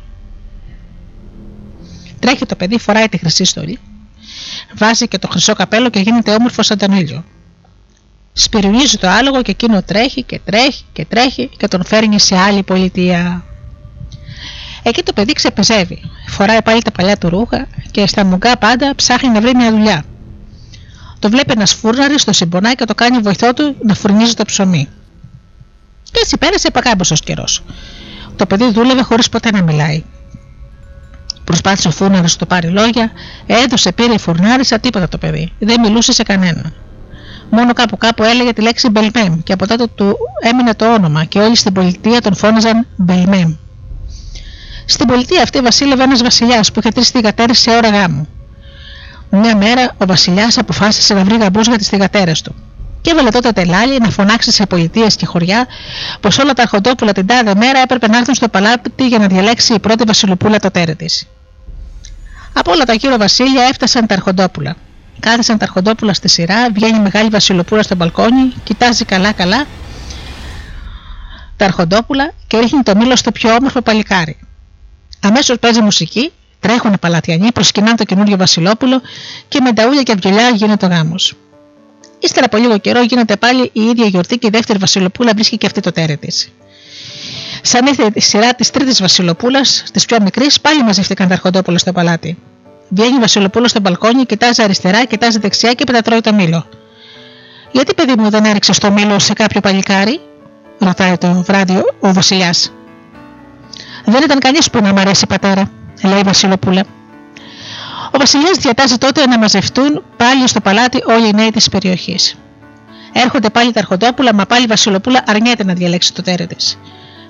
[2.23, 3.79] Τρέχει το παιδί, φοράει τη χρυσή στολή.
[4.77, 7.23] Βάζει και το χρυσό καπέλο και γίνεται όμορφος σαν τον ήλιο.
[8.33, 12.63] Σπυρουνίζει το άλογο και εκείνο τρέχει και τρέχει και τρέχει και τον φέρνει σε άλλη
[12.63, 13.43] πολιτεία.
[14.83, 16.01] Εκεί το παιδί ξεπεζεύει.
[16.27, 20.05] Φοράει πάλι τα παλιά του ρούχα και στα μουγκά πάντα ψάχνει να βρει μια δουλειά.
[21.19, 24.87] Το βλέπει ένας φούρναρης στο συμπονάκι και το κάνει βοηθό του να φουρνίζει το ψωμί.
[26.03, 27.63] Και έτσι πέρασε παγκάμποσο καιρός.
[28.35, 30.03] Το παιδί δούλευε χωρίς ποτέ να μιλάει.
[31.43, 33.11] Προσπάθησε ο φούρναρη να το πάρει λόγια,
[33.45, 35.51] έδωσε, πήρε φουρνάρισα, τίποτα το παιδί.
[35.59, 36.71] Δεν μιλούσε σε κανένα.
[37.49, 41.39] Μόνο κάπου κάπου έλεγε τη λέξη Μπελμέμ και από τότε του έμεινε το όνομα και
[41.39, 43.53] όλοι στην πολιτεία τον φώναζαν Μπελμέμ.
[44.85, 48.27] Στην πολιτεία αυτή βασίλευε ένας βασιλιάς που είχε τρεις θηγατέρε σε ώρα γάμου.
[49.29, 52.55] Μια μέρα ο βασιλιάς αποφάσισε να βρει γαμπούς για τις θηγατέρε του.
[53.03, 55.67] Και έβαλε τότε τελάλι να φωνάξει σε πολιτείες και χωριά
[56.19, 59.73] πως όλα τα αρχοντόπουλα την τάδε μέρα έπρεπε να έρθουν στο παλάτι για να διαλέξει
[59.73, 61.27] η πρώτη βασιλοπούλα το τέρι της.
[62.53, 64.75] Από όλα τα γύρω βασίλεια έφτασαν τα αρχοντόπουλα.
[65.19, 69.65] Κάθισαν τα αρχοντόπουλα στη σειρά, βγαίνει η μεγάλη βασιλοπούλα στο μπαλκόνι, κοιτάζει καλά-καλά
[71.57, 74.37] τα αρχοντόπουλα και ρίχνει το μήλο στο πιο όμορφο παλικάρι.
[75.19, 79.01] Αμέσως παίζει μουσική, τρέχουν παλατιανοί, προσκυνάνε το καινούριο Βασιλόπουλο
[79.47, 81.35] και με ταούλια και βιολιά γίνεται ο γάμος.
[82.23, 85.65] Ύστερα από λίγο καιρό γίνεται πάλι η ίδια γιορτή και η δεύτερη Βασιλοπούλα βρίσκει και
[85.65, 86.51] αυτή το τέρι της.
[87.61, 91.91] Σαν ήρθε η σειρά της τρίτης Βασιλοπούλας, της πιο μικρής, πάλι μαζεύτηκαν τα αρχοντόπουλα στο
[91.91, 92.37] παλάτι.
[92.89, 96.67] Βγαίνει η Βασιλοπούλα στο μπαλκόνι, κοιτάζει αριστερά, κοιτάζει δεξιά και πετατρώει το μήλο.
[97.71, 100.19] Γιατί παιδί μου δεν έριξες το μήλο σε κάποιο παλικάρι,
[100.79, 102.73] ρωτάει το βράδυ ο Βασιλιάς.
[104.05, 105.71] Δεν ήταν κανείς που να μ' αρέσει, πατέρα,
[106.03, 106.83] λέει η Βασιλοπούλα.
[108.15, 112.35] Ο Βασιλιάς διατάζει τότε να μαζευτούν πάλι στο παλάτι όλοι οι νέοι της περιοχής.
[113.13, 116.79] Έρχονται πάλι τα αρχοντόπουλα, μα πάλι η Βασιλοπούλα αρνιέται να διαλέξει το τέρι της.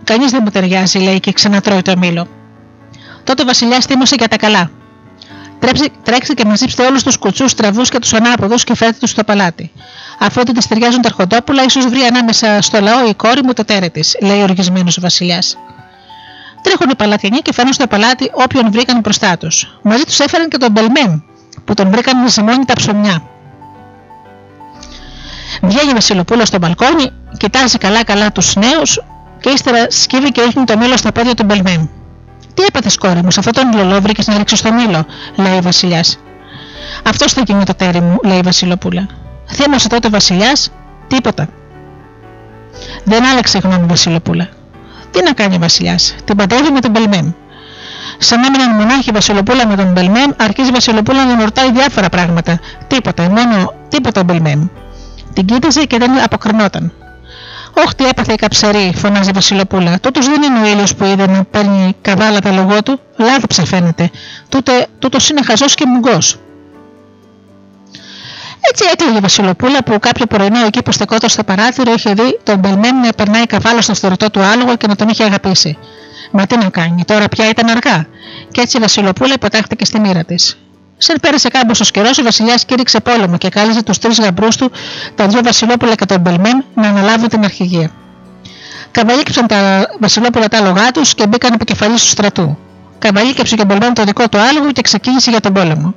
[0.04, 2.28] Κανείς δεν μου ταιριάζει, λέει και ξανατρώει το μήλο.
[3.24, 4.72] Τότε ο Βασιλιάς θύμωσε για τα καλά.
[6.04, 9.72] Τρέξτε και μαζέψτε όλους τους κουτσούς, τραβούς και τους ανάποδους και φέρτε τους στο παλάτι.
[10.20, 13.66] Αφού δεν τη ταιριάζουν τα αρχοντόπουλα, ίσως βρει ανάμεσα στο λαό η κόρη μου το
[13.66, 15.58] τέρι της, λέει ο οργισμένος ο Βασιλιάς.
[16.64, 19.80] Τρέχουν οι παλατιανοί και φέρνουν στο παλάτι όποιον βρήκαν μπροστά τους.
[19.81, 21.23] Μαζί τους έφεραν και τον Μπελμέν,
[21.65, 23.23] που τον βρήκαν να ζυμώνει τα ψωμιά.
[25.61, 29.02] Βγαίνει η Βασιλοπούλα στο μπαλκόνι, κοιτάζει καλά-καλά τους νέους
[29.40, 31.90] και ύστερα σκύβει και ρίχνει το μήλο στα πόδια του Μπελμέν.
[32.53, 35.61] Τι έπαθες, κόρη μου, σε αυτόν τον λολό βρήκες να ρίξεις το μήλο, λέει ο
[35.61, 36.19] Βασιλιάς.
[37.03, 39.07] Αυτός θα γίνει το τέρι μου, λέει η Βασιλοπούλα.
[39.48, 40.72] Θύμωσε τότε ο Βασιλιάς,
[41.07, 41.49] τίποτα.
[43.03, 44.49] Δεν άλλαξε γνώμη η Βασιλοπούλα.
[45.14, 47.31] Τι να κάνει ο Βασιλιάς, την παντρεύει με τον Μπελμέμ.
[48.18, 52.60] Σαν έμειναν μονάχοι η Βασιλοπούλα με τον Μπελμέμ, αρχίζει η Βασιλοπούλα να ρωτάει διάφορα πράγματα.
[52.88, 54.68] Τίποτα, μόνο τίποτα ο Μπελμέμ.
[55.34, 56.94] Την κοίταζε και δεν αποκρινόταν.
[57.73, 59.99] Όχι, τι έπαθε η καψερή, φωνάζει η Βασιλοπούλα.
[59.99, 62.99] Τούτος δεν είναι ο ήλιος που είδε να παίρνει καβάλα τα λογό του.
[63.18, 64.11] Λάθο φαίνεται.
[64.99, 66.38] Τούτος είναι χαζός και μουγκός.
[68.69, 72.60] Έτσι έκλαιγε η Βασιλοπούλα που κάποιο πρωινό εκεί που στεκόταν στο παράθυρο είχε δει τον
[72.60, 75.77] Μπελμέν να περνάει καβάλα στο φθορωτό του άλογο και να τον είχε αγαπήσει.
[76.31, 78.07] Μα τι να κάνει, τώρα πια ήταν αργά.
[78.52, 80.57] Και έτσι η Βασιλοπούλα υποτάχθηκε στη μοίρα της.
[80.98, 84.72] Σαν πέρασε κάμποσο καιρό, ο Βασιλιάς κήρυξε πόλεμο και κάλεσε τους τρεις γαμπρούς του,
[85.15, 87.91] τα δύο Βασιλόπουλα και τον Μπελμέν, να αναλάβουν την αρχηγία.
[88.91, 92.57] Καβαλίκεψαν τα Βασιλόπουλα τα άλογά τους και μπήκαν επικεφαλής του στρατού.
[92.99, 95.94] Καβαλίκεψε και ο Μπελμέν το δικό του άλογο και ξεκίνησε για τον πόλεμο.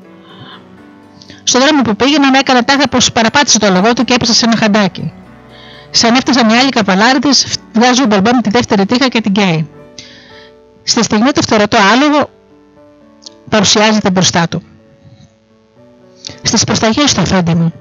[1.48, 4.56] Στον δρόμο που πήγαιναν έκανε τάχα πως παραπάτησε το λογό του και έπεσε σε ένα
[4.56, 5.12] χαντάκι.
[5.90, 9.68] Σαν έφτασαν οι άλλοι καβαλάρι της, βγάζει ο Μπελμπάμ τη δεύτερη τύχα και την καίει.
[10.82, 12.30] Στη στιγμή το φτερωτό άλογο
[13.48, 14.62] παρουσιάζεται μπροστά του.
[16.42, 17.72] Στις προσταγές του, αφέντη μου.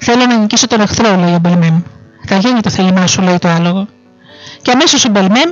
[0.00, 1.80] Θέλω να νικήσω τον εχθρό, λέει ο Μπελμέμ.
[2.26, 3.88] Θα γίνει το θέλημά σου, λέει το άλογο.
[4.62, 5.50] Και αμέσως ο Μπελμέμ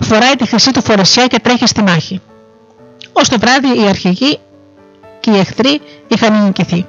[0.00, 2.20] φοράει τη χρυσή του φορεσιά και τρέχει στη μάχη.
[3.12, 4.40] Ω το βράδυ οι αρχηγοί
[5.30, 6.86] και οι εχθροί είχαν νικηθεί.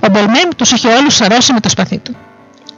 [0.00, 2.16] Ο Μπελμέμ τους είχε όλους σαρώσει με το σπαθί του.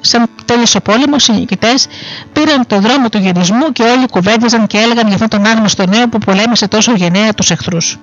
[0.00, 1.86] Σαν τέλειωσε ο πόλεμος, οι νικητές
[2.32, 6.08] πήραν το δρόμο του γενισμού και όλοι κουβέντιζαν και έλεγαν για αυτόν τον άγνωστο νέο
[6.08, 7.98] που πολέμησε τόσο γενναία τους εχθρούς.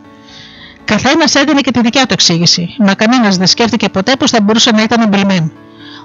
[0.86, 4.72] Καθένας έδινε και τη δικιά του εξήγηση, μα κανένας δεν σκέφτηκε ποτέ πως θα μπορούσε
[4.72, 5.48] να ήταν ο Μπελμέμ.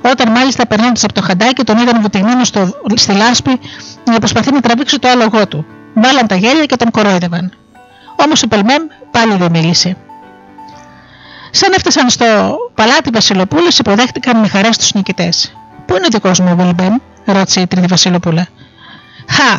[0.03, 3.61] Όταν μάλιστα περνώντας από το χαντάκι τον είδαν βουτυγμένο στο, στη λάσπη
[4.05, 5.67] να προσπαθεί να τραβήξει το άλογό του.
[5.95, 7.53] Βάλαν τα γέλια και τον κορόιδευαν.
[8.25, 9.97] Όμως ο Μπελμέμ πάλι δεν μίλησε.
[11.51, 12.27] Σαν έφτασαν στο
[12.75, 15.57] παλάτι Βασιλοπούλου, υποδέχτηκαν με χαρά του νικητές.
[15.87, 18.47] Πού είναι ο δικός μου ο Μπελμέμ, ρώτησε η τρίτη Βασιλοπούλα.
[19.31, 19.55] Χα,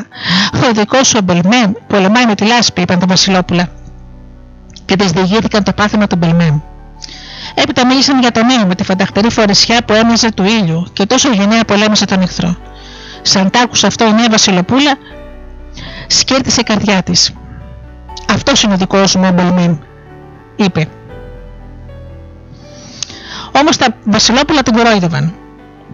[0.67, 3.69] ο δικός σου ο Μπελμέμ πολεμάει με τη λάσπη, είπαν τα Βασιλόπουλα.
[4.85, 6.59] Και τη διηγήθηκαν το πάθημα του Μπελμέμ.
[7.53, 11.29] Έπειτα μίλησαν για το νέο με τη φανταχτερή φορεσιά που έμοιαζε του ήλιου και τόσο
[11.29, 12.55] γενναία πολέμησε τον εχθρό.
[13.21, 14.97] Σαν τ' άκουσε αυτό η νέα Βασιλοπούλα,
[16.07, 17.33] σκέρτησε η καρδιά της.
[18.29, 19.77] Αυτός είναι ο δικός μου ο Μπελμέμ,
[20.55, 20.87] είπε.
[23.51, 25.33] Όμως τα Βασιλόπουλα την κορόιδευαν.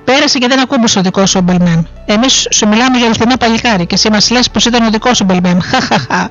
[0.03, 1.81] Πέρασε και δεν ακούμπησε ο δικός σου ο Μπελμέμ.
[2.05, 5.23] Εμείς σου μιλάμε για αληθινό παλικάρι και εσύ μας λες πως ήταν ο δικός σου
[5.23, 5.59] Μπελμέμ.
[5.59, 6.29] Χαχαχα.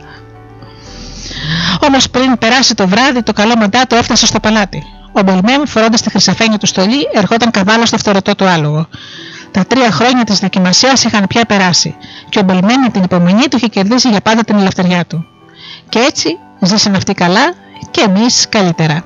[1.86, 4.82] Όμως πριν περάσει το βράδυ, το καλό μαντάτο έφτασε στο παλάτι.
[5.12, 8.88] Ο Μπελμέμ, φορώντας τη χρυσαφένια του στολή, ερχόταν καβάλα στο φτερωτό του άλογο.
[9.50, 11.96] Τα τρία χρόνια της δοκιμασίας είχαν πια περάσει
[12.28, 15.26] και ο Μπελμέμ με την υπομονή του είχε κερδίσει για πάντα την ελευθεριά του.
[15.88, 17.54] Και έτσι ζήσαν αυτοί καλά
[17.90, 19.04] και εμείς καλύτερα.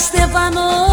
[0.00, 0.87] Stefano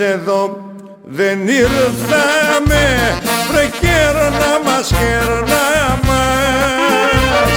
[0.00, 0.58] εμείς εδώ
[1.04, 2.82] δεν ήρθαμε.
[3.50, 7.52] Βρε κέρνα μας κέρνα μας.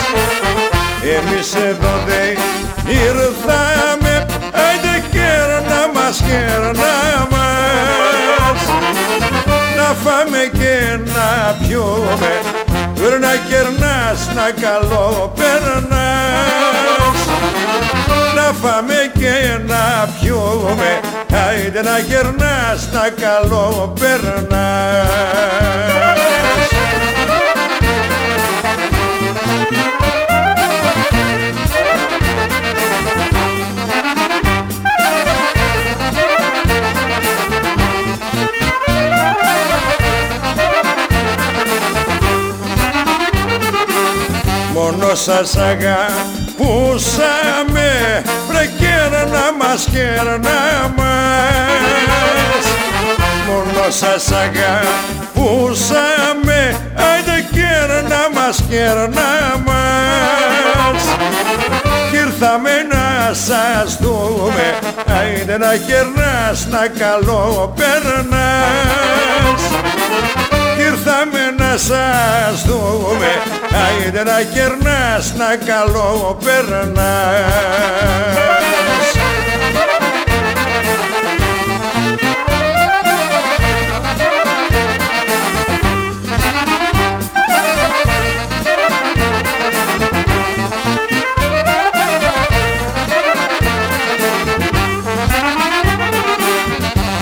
[1.18, 2.38] Εμείς εδώ δεν
[2.88, 4.26] ήρθαμε.
[4.54, 8.62] Άιντε κέρνα μας κέρνα μας.
[9.78, 12.34] Να φάμε και να πιούμε.
[13.22, 16.02] Να κερνάς να καλό περνάς
[18.36, 21.00] να φάμε και να πιούμε
[21.74, 25.10] Άιντε να γερνάς, να καλό περνάς.
[44.74, 45.58] Μόνο σας
[46.62, 47.90] αγαπούσαμε
[48.48, 52.66] βρε κέρνα μας κέρνα μας
[53.48, 55.30] Μόνο σας αγαπούσαμε
[56.96, 59.32] άιντε κέρνα μας κέρνα
[59.66, 61.04] μας
[62.12, 64.80] Κι ήρθαμε να σας δούμε
[65.20, 69.61] άιντε να κερνάς να καλό περνάς Κι ήρθαμε
[71.62, 73.32] να σας δούμε.
[73.86, 78.02] Άιντε να κερνάς να καλό περνάς.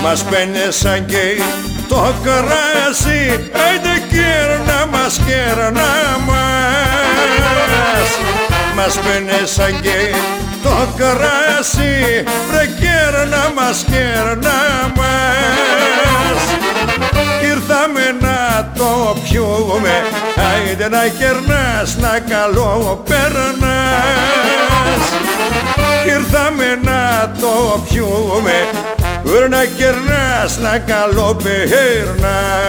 [0.03, 1.41] Μας πένεσαν και
[1.89, 5.91] το κράσι Άιντε κέρνα μας κέρνα
[6.27, 8.09] μας
[8.75, 10.15] Μας πένεσαν και
[10.63, 14.59] το κράσι Βρε κέρνα μας κέρνα
[14.95, 16.41] μας
[17.41, 20.03] Ήρθαμε να το πιούμε
[20.49, 23.79] Άιντε να κερνάς να καλό περνάς
[26.05, 28.67] Ήρθαμε να το πιούμε
[29.49, 32.68] να κερνάς, να καλοπερνάς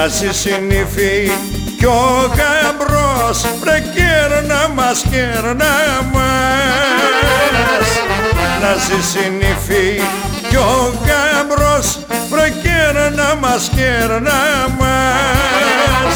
[0.00, 1.32] να ζει συνήθει
[1.78, 5.74] κι ο γαμπρός βρε κέρνα μας κέρνα
[6.12, 7.88] μας.
[8.62, 10.02] Να ζει συνήθει
[10.48, 11.98] κι ο γαμπρός
[12.30, 14.40] βρε κέρνα μας κέρνα
[14.78, 16.14] μας.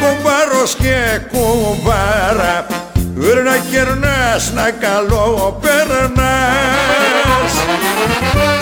[0.00, 2.66] Κουμπάρος και κουμπάρα
[3.44, 7.52] να κερνάς να καλό περνάς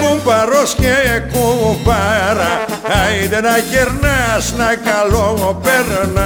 [0.00, 2.63] κουμπαρός και κουμπάρα
[3.04, 6.24] άιντε να κερνάς να καλό περνάς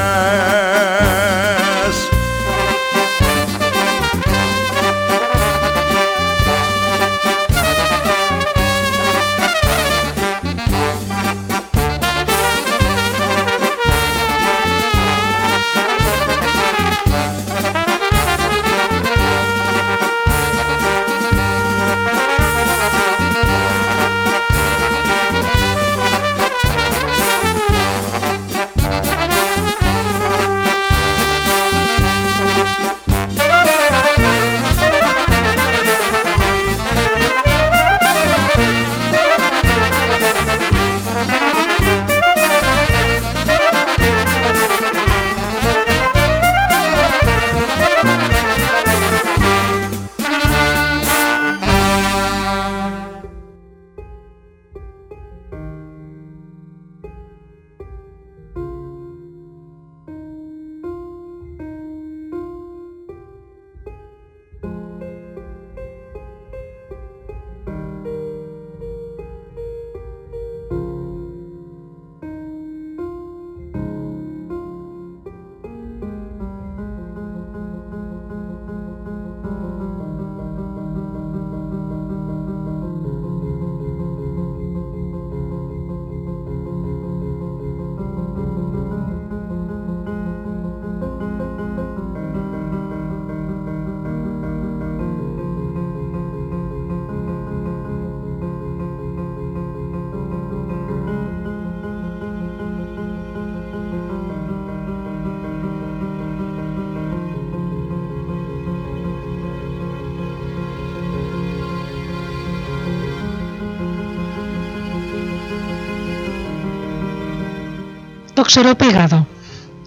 [118.49, 119.27] Το ξεροπήγαδο.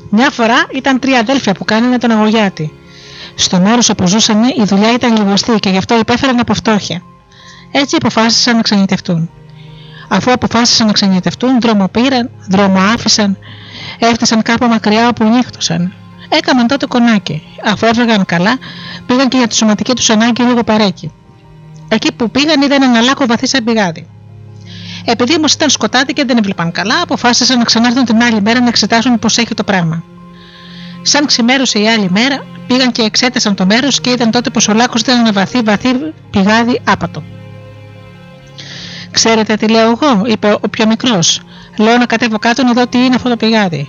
[0.10, 2.72] Μια φορά ήταν τρία αδέλφια που κάνανε τον αγωγιάτη.
[3.36, 7.02] Στο μέρο όπου ζούσαν η δουλειά ήταν λιγοστή και γι' αυτό υπέφεραν από φτώχεια.
[7.72, 9.30] Έτσι αποφάσισαν να ξενιτευτούν.
[10.08, 13.38] Αφού αποφάσισαν να ξενιτευτούν, δρόμο πήραν, δρόμο άφησαν,
[14.00, 15.94] έφτασαν κάπου μακριά όπου νύχτωσαν.
[16.30, 17.44] Έκαναν τότε κονάκι.
[17.66, 18.58] Αφού έφευγαν καλά,
[19.06, 21.12] πήγαν και για τη σωματική τους ανάγκη λίγο παρέκει.
[21.88, 24.08] Εκεί που πήγαν είδαν ένα λάκκο βαθύ σαν πηγάδι.
[25.06, 28.68] Επειδή όμως ήταν σκοτάδι και δεν έβλεπαν καλά, αποφάσισαν να ξανάρθουν την άλλη μέρα να
[28.68, 30.04] εξετάσουν πώς έχει το πράγμα.
[31.02, 34.74] Σαν ξημέρωσε η άλλη μέρα, πήγαν και εξέτασαν το μέρος και είδαν τότε πως ο
[34.74, 37.24] λάκκος ήταν ένα βαθύ, βαθύ πηγάδι άπατο.
[39.12, 41.42] Ξέρετε τι λέω εγώ, είπε ο πιο μικρός.
[41.78, 43.88] Λέω να κατέβω κάτω να δω τι είναι αυτό το πηγάδι.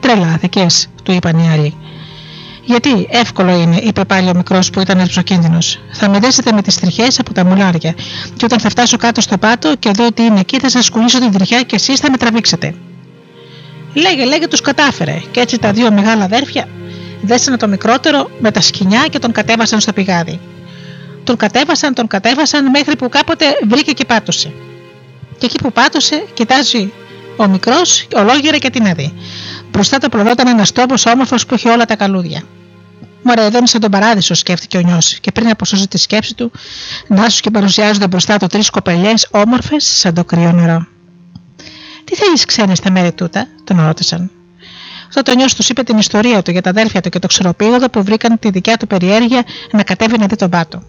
[0.00, 1.76] Τρελάθηκες, του είπαν οι άλλοι.
[2.64, 5.58] Γιατί εύκολο είναι, είπε πάλι ο μικρός που ήταν ρηψοκίνδυνο.
[5.92, 7.94] Θα με δέσετε με τις τριχές από τα μουλάρια,
[8.36, 11.18] και όταν θα φτάσω κάτω στο πάτο και δω ότι είναι εκεί, θα σας κουνήσω
[11.18, 12.74] την τριχιά και εσείς θα με τραβήξετε.
[13.94, 16.68] Λέγε, λέγε, τους κατάφερε, και έτσι τα δύο μεγάλα αδέρφια
[17.22, 20.40] δέσανε το μικρότερο με τα σκοινιά και τον κατέβασαν στο πηγάδι.
[21.24, 24.52] Τον κατέβασαν, τον κατέβασαν μέχρι που κάποτε βρήκε και πάτωσε.
[25.38, 26.92] Και εκεί που πάτωσε, κοιτάζει
[27.36, 29.14] ο μικρός, ολόγερα και την έδει.
[29.72, 32.42] Μπροστά του προδόταν ένα τόπο όμορφος που είχε όλα τα καλούδια.
[33.22, 36.50] Μωρέ, εδώ είναι σαν τον παράδεισο, σκέφτηκε ο νιός, και πριν αποσώσει τη σκέψη του,
[37.08, 40.86] να σου και παρουσιάζονται μπροστά του τρεις κοπελιές όμορφες σαν το κρύο νερό.
[42.04, 44.30] Τι θέλεις ξένες στα μέρη τούτα, τον ρώτησαν.
[45.14, 47.90] Τότε ο νιός τους είπε την ιστορία του για τα αδέρφια του και το ξεροπήγοντα
[47.90, 49.42] που βρήκαν τη δικιά του περιέργεια
[49.72, 50.82] να κατέβει να δει τον πάτο.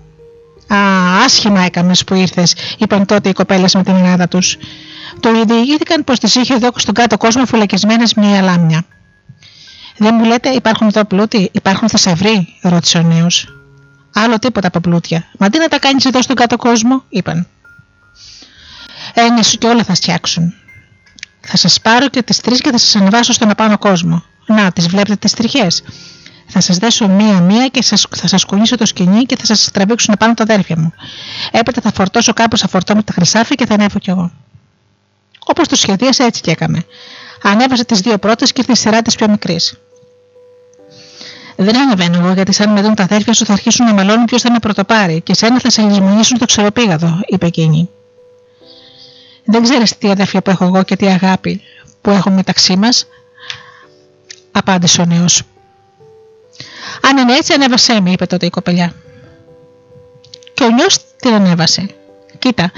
[0.74, 0.78] Α,
[1.24, 4.58] άσχημα έκαμες που ήρθες, είπαν τότε οι κοπέλες με την Ελλάδα τους.
[5.20, 8.86] Το διηγήθηκαν πως τις είχε εδώ στον κάτω κόσμο φυλακισμένες μια λάμια.
[9.98, 13.48] Δεν μου λέτε, υπάρχουν εδώ πλούτοι, υπάρχουν θησαυροί, ρώτησε ο νέος.
[14.14, 15.26] Άλλο τίποτα από πλούτια.
[15.40, 17.48] Μα τι να τα κάνεις εδώ στον κάτω κόσμο, είπαν.
[19.14, 20.54] Έννοια σου και όλα θα φτιάξουν.
[21.40, 24.24] Θα σας πάρω και τις τρεις και θα σας ανεβάσω στον απάνω κόσμο.
[24.46, 25.84] Να, τις βλέπετε τις τριχές.
[26.48, 30.16] Θα σας δέσω μία-μία και σας, θα σας κουνήσω το σκηνή και θα σας τραβήξουν
[30.20, 30.94] πάνω τα αδέρφια μου.
[31.52, 34.32] Έπειτα θα φορτώσω κάπως θα φορτώ με τα χρυσάφια και θα ανέβω κι εγώ.
[35.46, 36.86] Όπως το σχεδίασε, έτσι και έκαμε.
[37.44, 39.78] Ανέβασε τις δύο πρώτες και ήρθε η σειρά της πιο μικρής.
[41.56, 44.42] Δεν ανεβαίνω εγώ, γιατί σαν με δουν τα αδέρφια σου θα αρχίσουν να μαλώνουν ποιος
[44.42, 47.90] θα με πρωτοπάρει και σένα θα σε λησμονήσουν το ξεροπήγαδο, είπε εκείνη.
[49.46, 51.62] Δεν ξέρεις τι αδέρφια που έχω εγώ και τι αγάπη
[52.02, 53.08] που έχω μεταξύ μας,
[54.52, 55.42] απάντησε ο νέος.
[57.02, 58.94] Αν είναι έτσι, ανέβασέ με, είπε τότε η κοπελιά.
[60.54, 60.86] Και ο νιό
[61.20, 61.90] την ανέβασε.
[62.40, 62.72] Κοίτα,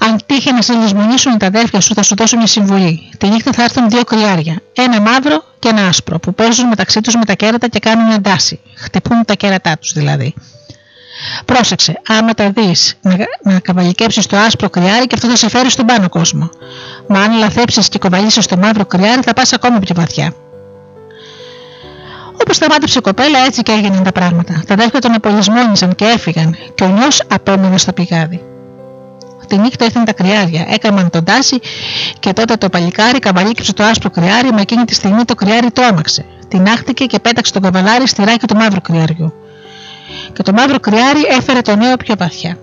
[0.00, 3.10] αν τύχει να σε λησμονήσουν τα αδέρφια σου, θα σου δώσω μια συμβουλή.
[3.18, 7.14] Τη νύχτα θα έρθουν δύο κρυάρια, ένα μαύρο και ένα άσπρο, που παίζουν μεταξύ τους
[7.14, 8.60] με τα κέρατα και κάνουν εντάση.
[8.74, 10.34] Χτυπούν τα κέρατά τους δηλαδή.
[11.44, 15.70] Πρόσεξε, άμα τα δεις να, να καβαλικέψεις το άσπρο κρυάρι και αυτό θα σε φέρει
[15.70, 16.50] στον πάνω κόσμο.
[17.08, 20.34] Μα αν λαθέψεις και κοβαλήσεις το μαύρο κρυάρι, θα πας ακόμα πιο βαθιά.
[22.44, 24.62] Όπως σταμάτησε η κοπέλα, έτσι και έγιναν τα πράγματα.
[24.66, 28.42] Τα αδέρφια τον απολυσμόνησαν και έφυγαν, και ο νιό απέμεινε στο πηγάδι.
[29.46, 31.60] Τη νύχτα ήρθαν τα κρυάρια, έκαναν τον τάση
[32.18, 35.82] και τότε το παλικάρι καβαλίκεψε το άσπρο κρυάρι, μα εκείνη τη στιγμή το κρυάρι το
[35.82, 36.24] άμαξε.
[36.48, 39.34] Την άχτηκε και πέταξε τον καβαλάρι στη ράκη του μαύρου κρυάριου.
[40.32, 42.58] Και το μαύρο κρυάρι έφερε το νέο πιο βαθιά.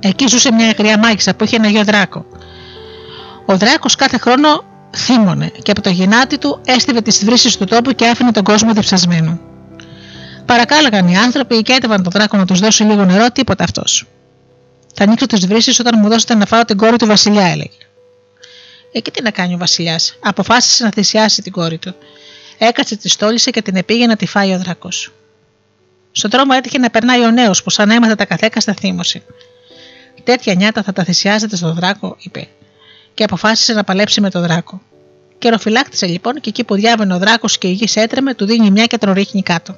[0.00, 2.24] Εκεί ζούσε μια γριά μάγισσα που είχε ένα γιο δράκο.
[3.46, 4.64] Ο δράκος κάθε χρόνο
[4.96, 8.72] θύμωνε και από το γεννάτι του έστειβε τις βρύσεις του τόπου και άφηνε τον κόσμο
[8.72, 9.40] διψασμένο.
[10.46, 14.06] Παρακάλαγαν οι άνθρωποι και έτεβαν τον δράκο να τους δώσει λίγο νερό, τίποτα αυτός.
[14.94, 17.70] Θα ανοίξω τις βρύσεις όταν μου δώσετε να φάω την κόρη του Βασιλιά, έλεγε.
[18.92, 20.16] Εκεί τι να κάνει ο Βασιλιάς.
[20.20, 21.94] Αποφάσισε να θυσιάσει την κόρη του.
[22.58, 25.12] Έκατσε, τη στόλισε και την επήγε να τη φάει ο δράκος.
[26.12, 29.22] Στον τρόμο έτυχε να περνάει ο νέος που σαν έμαθε τα καθέκαστα θύμωσε.
[30.24, 32.48] Τέτοια νιάτα θα τα θυσιάζετε στον δράκο, είπε,
[33.16, 34.80] και αποφάσισε να παλέψει με τον δράκο.
[35.38, 38.84] Καιροφυλάκτησε λοιπόν και εκεί που διάβαινε ο δράκος και η γη έτρεμε, του δίνει μια
[38.84, 39.76] και τον ρίχνει κάτω.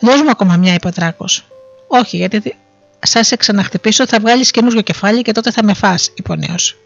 [0.00, 1.46] Δώσ' μου ακόμα μια, είπε ο δράκος.
[1.88, 2.56] Όχι, γιατί
[2.98, 6.76] σαν σε ξαναχτυπήσω θα βγάλεις καινούριο κεφάλι και τότε θα με φά, είπε ο νέος.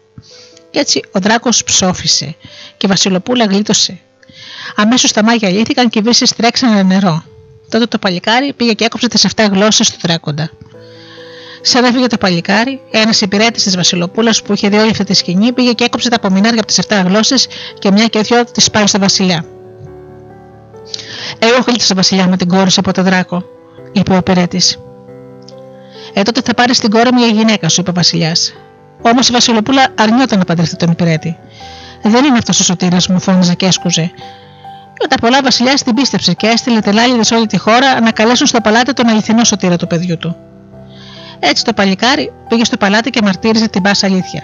[0.71, 2.35] Και έτσι ο δράκος ψόφισε
[2.77, 3.99] και η Βασιλοπούλα γλίτωσε.
[4.75, 7.23] Αμέσως τα μάγια λύθηκαν και οι βρύσει τρέξανε νερό.
[7.69, 10.51] Τότε το παλικάρι πήγε και έκοψε τις 7 γλώσσες του δράκοντα.
[11.61, 15.51] Σαν έφυγε το παλικάρι, ένας υπηρέτης της Βασιλοπούλας που είχε δει όλη αυτή τη σκηνή
[15.51, 17.47] πήγε και έκοψε τα απομεινάρια από τις 7 γλώσσες
[17.79, 19.45] και μια και δυο τις πάει στο Βασιλιά.
[21.39, 23.43] Εγώ γλίτωσα Βασιλιά με την κόρη από το δράκο,
[23.91, 24.79] είπε ο υπηρέτης.
[26.13, 28.53] Ε, τότε θα πάρεις την κόρη μου για γυναίκα σου, είπε ο Βασιλιάς.
[29.01, 31.37] Όμως η Βασιλοπούλα αρνιόταν να παντρευτεί τον υπηρέτη.
[32.03, 34.11] Δεν είναι αυτός ο σωτήρας μου, φώναζε και έσκουζε.
[35.09, 38.47] τα πολλά, ο Βασιλιά την πίστεψε και έστειλε τελάλιδες σε όλη τη χώρα να καλέσουν
[38.47, 40.35] στο παλάτι τον αληθινό σωτήρα του παιδιού του.
[41.43, 44.43] Έτσι το παλικάρι πήγε στο παλάτι και μαρτύρησε την πάσα αλήθεια.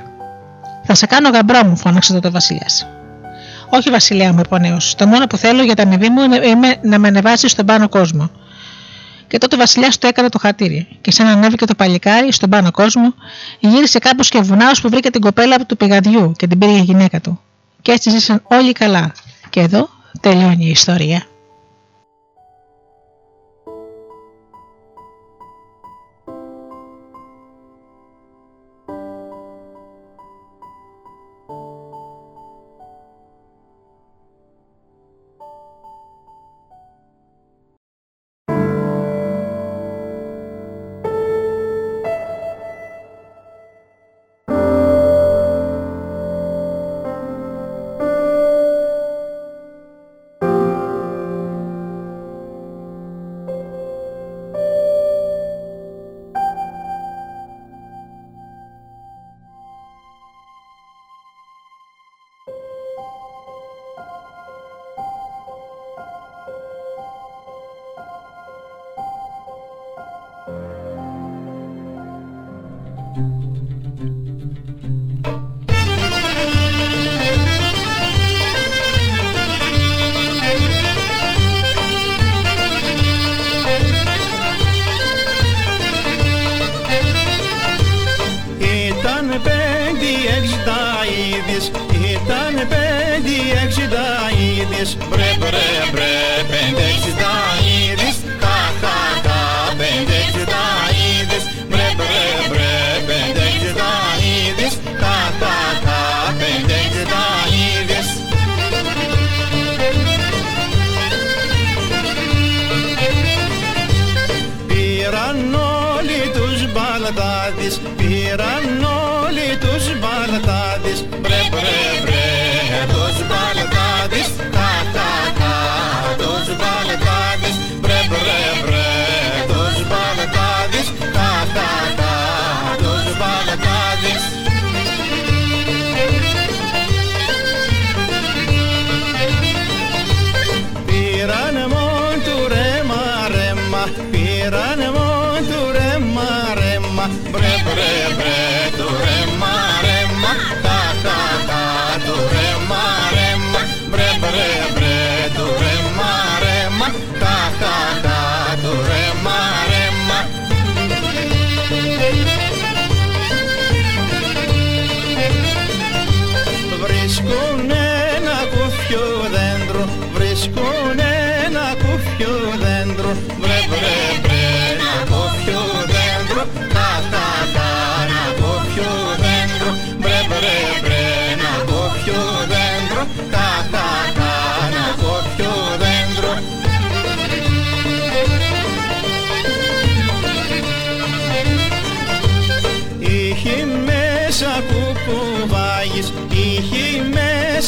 [0.83, 2.67] Θα σε κάνω γαμπρό μου, φώναξε τότε ο Βασιλιά.
[3.69, 4.95] Όχι, Βασιλιά μου, είπε ο νέος.
[4.95, 8.29] Το μόνο που θέλω για τα αμοιβή μου είναι να με ανεβάσεις στον πάνω κόσμο.
[9.27, 10.87] Και τότε ο Βασιλιάς του έκανε το χατήρι.
[11.01, 13.13] Και σαν ανέβηκε το παλικάρι στον πάνω κόσμο,
[13.59, 17.21] γύρισε κάπως και βουνάω που βρήκε την κοπέλα του πηγαδιού και την πήρε η γυναίκα
[17.21, 17.39] του.
[17.81, 19.11] Και έτσι ζήσαν όλοι καλά.
[19.49, 19.89] Και εδώ
[20.21, 21.23] τελειώνει η ιστορία.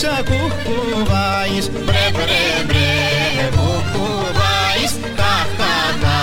[0.07, 2.89] Κουκουβάεις Μπρε μπρε μπρε
[3.55, 6.19] κουκουβάεις Κα κα κα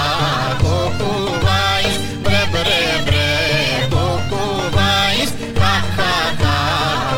[0.63, 3.29] κουκουβάεις Μπρε μπρε μπρε
[3.91, 6.59] κουκουβάεις Κα κα κα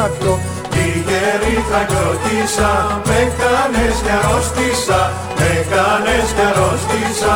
[0.03, 0.39] γύρεψα να πιω
[0.75, 5.01] Λίγερη θα κροτήσα, με κάνες κι αρρώστησα
[5.37, 7.35] Με κάνες κι αρρώστησα,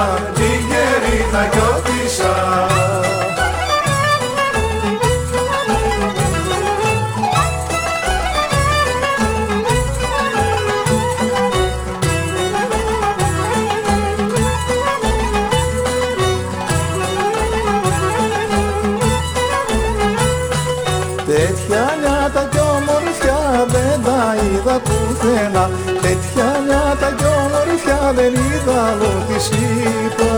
[26.02, 30.36] Τέτοια νιάτα κι ομορφιά δεν είδα άλλο της είπα.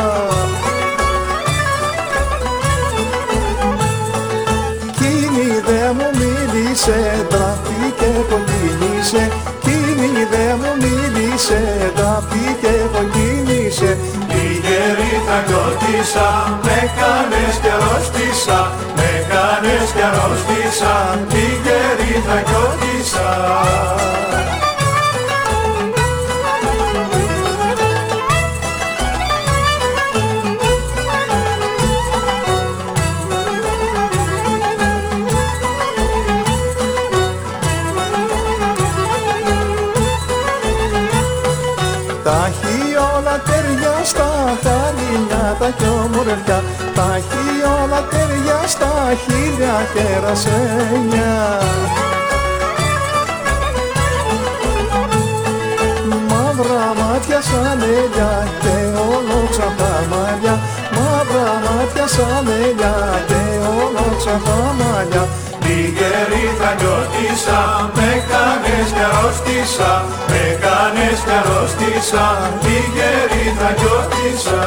[4.97, 9.23] Κίνη δε μου μίλησε, τράφηκε κοκκίνησε.
[9.63, 11.61] Κίνη δε μου μίλησε,
[11.95, 13.97] τράφηκε κοκκίνησε.
[14.31, 16.27] Λίγερη θα νιώτησα,
[16.65, 18.59] με κάνες κι αρρώστησα.
[18.97, 20.93] Με κάνες κι αρρώστησα,
[21.31, 23.27] λίγερη θα νιώτησα
[50.19, 51.59] χίλια και ρασένια
[56.29, 58.75] Μαύρα μάτια σαν ελιά και
[59.11, 60.59] όλοξα τα μαλλιά.
[60.95, 63.41] Μαύρα μάτια σαν ελιά και
[63.79, 65.27] όλοξα τα μαλλιά.
[65.63, 72.25] Λίγερη θα νιώτησα, με κάνες κι αρρώστησα Με κάνες κι αρρώστησα,
[72.63, 74.61] λίγερη θα νιώτησα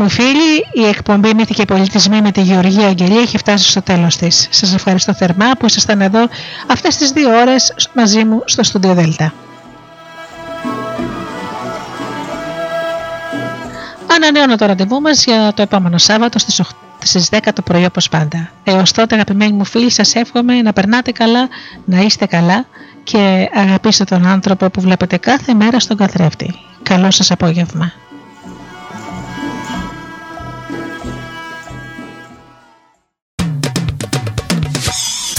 [0.00, 4.16] μου φίλοι, η εκπομπή Μύθοι και Πολιτισμοί με τη Γεωργία Αγγελία έχει φτάσει στο τέλος
[4.16, 4.48] της.
[4.50, 6.28] Σας ευχαριστώ θερμά που ήσασταν εδώ
[6.66, 9.30] αυτές τις δύο ώρες μαζί μου στο Studio Delta.
[14.16, 16.60] Ανανεώνω το ραντεβού μας για το επόμενο Σάββατο στις
[16.98, 18.50] στις 10 το πρωί όπως πάντα.
[18.64, 21.48] Έως τότε αγαπημένοι μου φίλοι σας εύχομαι να περνάτε καλά,
[21.84, 22.64] να είστε καλά
[23.02, 26.54] και αγαπήστε τον άνθρωπο που βλέπετε κάθε μέρα στον καθρέφτη.
[26.82, 27.92] Καλό σας απόγευμα.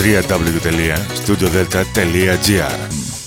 [0.01, 3.00] www.studiodelta.gr